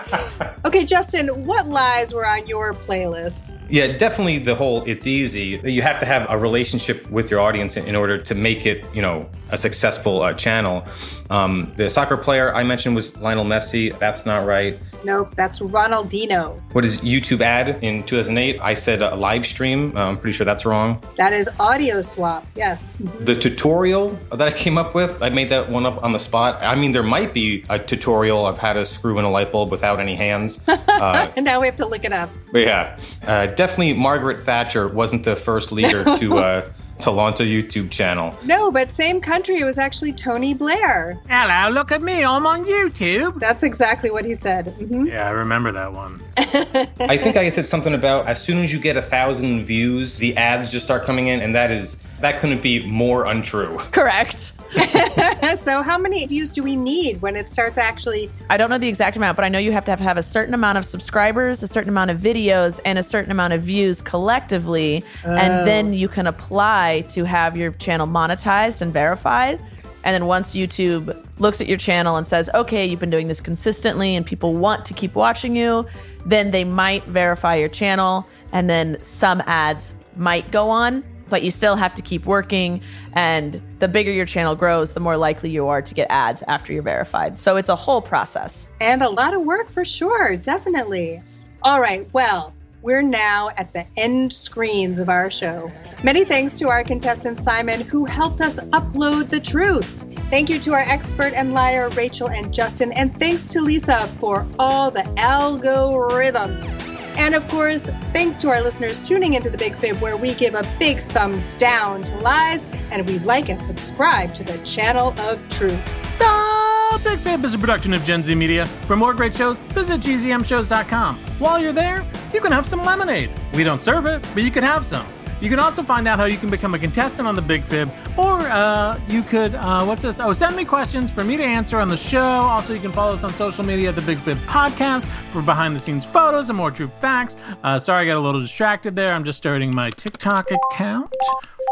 Okay, 0.72 0.86
Justin, 0.86 1.28
what 1.46 1.68
lies 1.68 2.14
were 2.14 2.26
on 2.26 2.48
your 2.48 2.74
playlist? 2.74 3.52
Yeah, 3.72 3.98
definitely 3.98 4.40
the 4.40 4.54
whole 4.56 4.84
it's 4.84 5.08
easy. 5.08 5.60
You 5.64 5.82
have 5.82 6.00
to 6.00 6.06
have 6.06 6.28
a 6.30 6.38
relationship 6.38 7.10
with 7.10 7.32
your 7.32 7.40
audience 7.40 7.78
in 7.78 7.86
in 7.88 7.96
order 7.96 8.18
to 8.18 8.36
make 8.36 8.66
it, 8.66 8.86
you 8.94 9.02
know, 9.02 9.28
a 9.52 9.58
successful 9.58 10.22
uh, 10.22 10.34
channel. 10.34 10.84
Um, 11.30 11.72
the 11.78 11.90
soccer 11.90 12.18
player 12.18 12.54
I 12.54 12.64
mentioned 12.64 12.96
was 12.96 13.16
Lionel 13.18 13.46
Messi. 13.46 13.98
That's 13.98 14.26
not 14.26 14.46
right. 14.46 14.78
Nope, 15.04 15.34
that's 15.36 15.60
Ronaldinho. 15.62 16.60
What 16.74 16.86
is 16.86 16.98
YouTube 17.00 17.42
add 17.42 17.82
in 17.84 18.04
2008? 18.04 18.60
I 18.62 18.74
said 18.76 19.02
a 19.02 19.16
live 19.16 19.46
stream. 19.46 19.96
Uh, 19.96 20.08
I'm 20.08 20.18
pretty 20.18 20.34
sure 20.34 20.46
that's 20.46 20.66
wrong. 20.66 21.02
That 21.16 21.34
is 21.34 21.50
audio 21.60 22.02
swap. 22.02 22.46
Yes. 22.56 22.94
The 23.20 23.36
tutorial 23.36 24.10
that 24.32 24.48
I 24.48 24.52
came 24.52 24.78
up 24.78 24.94
with, 24.94 25.22
I 25.24 25.30
made 25.30 25.50
that 25.50 25.70
one 25.70 25.86
up 25.86 26.04
on 26.04 26.12
the 26.12 26.20
spot. 26.20 26.62
I 26.62 26.76
mean, 26.76 26.92
there 26.92 27.04
might 27.04 27.34
be 27.34 27.64
a 27.70 27.80
tutorial 27.80 28.46
of 28.46 28.58
how 28.60 28.74
to 28.74 28.86
screw 28.86 29.18
in 29.18 29.26
a 29.26 29.32
light 29.32 29.52
bulb 29.52 29.72
without 29.72 30.00
any 30.00 30.16
hands. 30.16 30.60
Uh, 30.92 31.32
And 31.36 31.44
now 31.46 31.60
we 31.60 31.66
have 31.66 31.76
to 31.78 31.88
look 31.88 32.04
it 32.06 32.14
up. 32.14 32.30
But 32.52 32.60
yeah, 32.60 33.00
uh, 33.26 33.48
definitely 33.62 33.94
Margaret 33.94 34.42
Thatcher 34.42 34.88
wasn't 34.88 35.24
the 35.24 35.36
first 35.36 35.72
leader 35.72 36.04
to 36.04 36.38
uh, 36.40 36.66
to 37.02 37.12
launch 37.12 37.40
a 37.40 37.44
YouTube 37.44 37.92
channel. 37.92 38.36
No, 38.44 38.72
but 38.72 38.92
same 38.92 39.22
country. 39.22 39.60
It 39.60 39.66
was 39.66 39.78
actually 39.78 40.14
Tony 40.14 40.56
Blair. 40.56 41.20
Hello, 41.30 41.72
look 41.72 41.92
at 41.92 42.02
me. 42.02 42.24
I'm 42.26 42.48
on 42.48 42.66
YouTube. 42.66 43.40
That's 43.40 43.62
exactly 43.62 44.10
what 44.10 44.26
he 44.26 44.34
said. 44.34 44.70
hmm 44.80 45.06
Yeah, 45.06 45.28
I 45.28 45.30
remember 45.30 45.72
that 45.74 45.94
one. 45.94 46.24
I 46.38 47.18
think 47.18 47.38
I 47.38 47.52
said 47.52 47.68
something 47.68 47.94
about 47.94 48.26
as 48.26 48.42
soon 48.42 48.64
as 48.64 48.74
you 48.74 48.80
get 48.80 48.98
a 48.98 49.02
thousand 49.04 49.64
views, 49.66 50.18
the 50.18 50.36
ads 50.38 50.72
just 50.72 50.86
start 50.86 51.04
coming 51.04 51.28
in, 51.28 51.40
and 51.40 51.54
that 51.54 51.70
is 51.70 52.02
that 52.22 52.40
couldn't 52.40 52.62
be 52.62 52.86
more 52.86 53.26
untrue. 53.26 53.78
Correct. 53.92 54.54
so, 55.64 55.82
how 55.82 55.98
many 55.98 56.26
views 56.26 56.52
do 56.52 56.64
we 56.64 56.76
need 56.76 57.22
when 57.22 57.36
it 57.36 57.50
starts 57.50 57.78
actually? 57.78 58.30
I 58.50 58.58
don't 58.58 58.70
know 58.70 58.78
the 58.78 58.88
exact 58.88 59.18
amount, 59.18 59.36
but 59.36 59.44
I 59.44 59.50
know 59.50 59.60
you 59.60 59.72
have 59.74 59.84
to 59.86 59.92
have, 59.92 60.00
have 60.00 60.18
a 60.18 60.24
certain 60.24 60.54
amount 60.54 60.78
of 60.78 60.86
subscribers, 60.86 61.62
a 61.62 61.68
certain 61.68 61.90
amount 61.90 62.12
of 62.12 62.20
videos, 62.20 62.80
and 62.86 62.98
a 62.98 63.04
certain 63.04 63.32
amount 63.32 63.54
of 63.54 63.64
views 63.64 64.02
collectively. 64.02 65.04
And 65.24 65.54
oh. 65.54 65.66
then 65.66 65.94
you 65.94 66.08
can 66.08 66.28
apply 66.28 67.06
to 67.12 67.26
have 67.26 67.58
your 67.58 67.72
channel 67.74 68.08
monetized 68.08 68.82
and 68.82 68.94
verified. 68.94 69.60
And 70.04 70.14
then 70.14 70.26
once 70.26 70.56
YouTube 70.56 71.26
looks 71.40 71.62
at 71.62 71.68
your 71.68 71.78
channel 71.78 72.18
and 72.18 72.26
says, 72.26 72.50
okay, 72.54 72.86
you've 72.86 73.00
been 73.00 73.10
doing 73.10 73.28
this 73.28 73.42
consistently 73.42 74.16
and 74.16 74.26
people 74.26 74.54
want 74.54 74.86
to 74.86 74.94
keep 74.94 75.16
watching 75.16 75.56
you, 75.56 75.86
then 76.26 76.52
they 76.52 76.64
might 76.64 77.04
verify 77.04 77.56
your 77.56 77.70
channel. 77.70 78.28
And 78.52 78.70
then 78.70 78.98
some 79.04 79.42
ads 79.46 79.96
might 80.16 80.50
go 80.52 80.70
on, 80.70 81.04
but 81.32 81.42
you 81.42 81.50
still 81.50 81.76
have 81.76 81.96
to 81.96 82.04
keep 82.04 82.28
working. 82.28 82.80
And 83.14 83.60
the 83.80 83.88
bigger 83.88 84.12
your 84.12 84.28
channel 84.28 84.56
grows, 84.56 84.94
the 84.94 85.00
more 85.00 85.18
likely 85.18 85.50
you 85.50 85.68
are 85.68 85.82
to 85.82 85.94
get 85.96 86.06
ads 86.12 86.44
after 86.48 86.72
you're 86.72 86.84
verified. 86.84 87.40
So 87.40 87.58
it's 87.58 87.70
a 87.70 87.76
whole 87.76 88.02
process. 88.02 88.70
And 88.80 89.02
a 89.02 89.10
lot 89.10 89.34
of 89.34 89.42
work 89.42 89.72
for 89.72 89.84
sure, 89.84 90.38
definitely. 90.38 91.24
All 91.64 91.82
right, 91.82 92.08
well, 92.14 92.54
we're 92.84 93.02
now 93.02 93.52
at 93.58 93.74
the 93.74 93.86
end 93.98 94.34
screens 94.34 95.00
of 95.00 95.08
our 95.08 95.30
show. 95.30 95.72
Many 96.04 96.26
thanks 96.26 96.58
to 96.58 96.70
our 96.70 96.84
contestant 96.84 97.38
Simon, 97.38 97.82
who 97.82 98.06
helped 98.06 98.42
us 98.42 98.60
upload 98.72 99.30
the 99.30 99.40
truth. 99.40 100.04
Thank 100.30 100.50
you 100.50 100.60
to 100.60 100.74
our 100.74 100.80
expert 100.80 101.34
and 101.34 101.54
liar, 101.54 101.90
Rachel 101.90 102.30
and 102.30 102.54
Justin, 102.54 102.92
and 102.94 103.18
thanks 103.20 103.46
to 103.48 103.62
Lisa 103.62 104.08
for 104.20 104.48
all 104.58 104.90
the 104.90 105.04
algorithms. 105.18 106.91
And 107.18 107.36
of 107.36 107.48
course, 107.48 107.84
thanks 108.14 108.38
to 108.42 108.50
our 108.50 108.62
listeners 108.62 109.02
tuning 109.02 109.36
into 109.36 109.50
the 109.50 109.58
Big 109.58 109.78
Fib, 109.80 110.00
where 110.02 110.18
we 110.18 110.34
give 110.34 110.56
a 110.56 110.64
big 110.80 111.08
thumbs 111.12 111.52
down 111.58 112.04
to 112.04 112.16
lies 112.20 112.66
and 112.92 113.08
we 113.08 113.20
like 113.20 113.50
and 113.50 113.64
subscribe 113.64 114.34
to 114.36 114.44
the 114.44 114.58
channel 114.60 115.14
of 115.20 115.48
truth. 115.50 115.80
The 116.18 117.00
Big 117.04 117.20
Fib 117.20 117.44
is 117.46 117.54
a 117.54 117.58
production 117.58 117.94
of 117.94 118.04
Gen 118.04 118.24
Z 118.24 118.36
Media. 118.36 118.66
For 118.66 118.96
more 118.96 119.14
great 119.14 119.36
shows, 119.36 119.62
visit 119.62 120.02
gzmshows.com. 120.02 121.16
While 121.40 121.60
you're 121.60 121.74
there, 121.74 122.06
you 122.34 122.42
can 122.42 122.52
have 122.52 122.68
some 122.68 122.84
lemonade. 122.84 123.32
We 123.54 123.64
don't 123.64 123.82
serve 123.82 124.06
it, 124.06 124.22
but 124.34 124.44
you 124.44 124.52
can 124.52 124.64
have 124.64 124.86
some. 124.86 125.06
You 125.42 125.50
can 125.50 125.58
also 125.60 125.82
find 125.82 126.08
out 126.08 126.20
how 126.20 126.26
you 126.26 126.38
can 126.38 126.52
become 126.52 126.76
a 126.76 126.80
contestant 126.80 127.28
on 127.28 127.36
the 127.36 127.42
Big 127.42 127.64
Fib, 127.64 127.90
or 128.16 128.40
uh, 128.42 129.00
you 129.10 129.24
could, 129.24 129.56
uh, 129.56 129.84
what's 129.84 130.04
this? 130.04 130.20
Oh, 130.20 130.34
send 130.34 130.56
me 130.56 130.64
questions 130.64 131.12
for 131.12 131.24
me 131.24 131.36
to 131.36 131.44
answer 131.44 131.80
on 131.80 131.88
the 131.88 131.98
show. 131.98 132.22
Also, 132.22 132.74
you 132.74 132.80
can 132.80 132.92
follow 132.92 133.14
us 133.14 133.24
on 133.24 133.34
social 133.34 133.64
media 133.64 133.90
at 133.90 133.96
the 133.96 134.04
Big 134.04 134.20
Fib 134.20 134.38
Podcast 134.46 135.08
for 135.08 135.42
behind 135.42 135.76
the 135.76 135.80
scenes 135.80 136.06
photos 136.06 136.50
and 136.50 136.58
more 136.58 136.70
true 136.70 136.92
facts. 137.00 137.38
Uh, 137.64 137.80
sorry, 137.80 138.04
I 138.04 138.06
got 138.06 138.18
a 138.18 138.20
little 138.20 138.42
distracted 138.42 138.96
there. 138.96 139.12
I'm 139.12 139.24
just 139.24 139.40
starting 139.40 139.72
my 139.76 139.90
TikTok 139.90 140.52
account. 140.52 141.16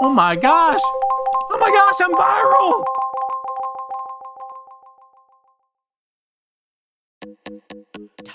Oh 0.01 0.09
my 0.09 0.35
gosh! 0.35 0.79
Oh 1.51 1.57
my 1.59 1.69
gosh, 1.69 1.95
I'm 2.01 2.15
viral! 2.15 2.98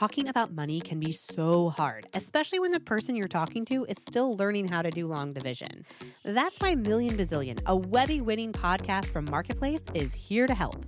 Talking 0.04 0.28
about 0.28 0.52
money 0.52 0.82
can 0.82 1.00
be 1.00 1.12
so 1.12 1.70
hard, 1.70 2.06
especially 2.12 2.58
when 2.58 2.72
the 2.72 2.78
person 2.78 3.16
you're 3.16 3.26
talking 3.26 3.64
to 3.64 3.86
is 3.86 3.96
still 3.96 4.36
learning 4.36 4.68
how 4.68 4.82
to 4.82 4.90
do 4.90 5.06
long 5.06 5.32
division. 5.32 5.86
That's 6.26 6.60
why 6.60 6.74
Million 6.74 7.16
Bazillion, 7.16 7.58
a 7.64 7.74
Webby 7.74 8.20
winning 8.20 8.52
podcast 8.52 9.06
from 9.06 9.24
Marketplace, 9.30 9.82
is 9.94 10.12
here 10.12 10.46
to 10.46 10.52
help. 10.52 10.84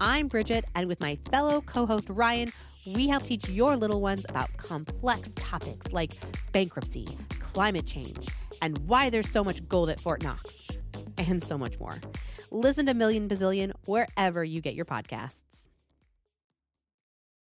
I'm 0.00 0.28
Bridget, 0.28 0.64
and 0.74 0.88
with 0.88 0.98
my 0.98 1.18
fellow 1.30 1.60
co 1.60 1.84
host 1.84 2.08
Ryan, 2.08 2.50
we 2.86 3.06
help 3.06 3.24
teach 3.24 3.50
your 3.50 3.76
little 3.76 4.00
ones 4.00 4.24
about 4.30 4.56
complex 4.56 5.34
topics 5.36 5.92
like 5.92 6.12
bankruptcy, 6.52 7.06
climate 7.40 7.84
change, 7.84 8.30
and 8.62 8.78
why 8.88 9.10
there's 9.10 9.28
so 9.28 9.44
much 9.44 9.68
gold 9.68 9.90
at 9.90 10.00
Fort 10.00 10.22
Knox. 10.22 10.68
and 11.18 11.44
so 11.44 11.58
much 11.58 11.78
more. 11.78 11.98
Listen 12.50 12.86
to 12.86 12.94
Million 12.94 13.28
Bazillion 13.28 13.72
wherever 13.84 14.42
you 14.42 14.62
get 14.62 14.74
your 14.74 14.86
podcasts. 14.86 15.53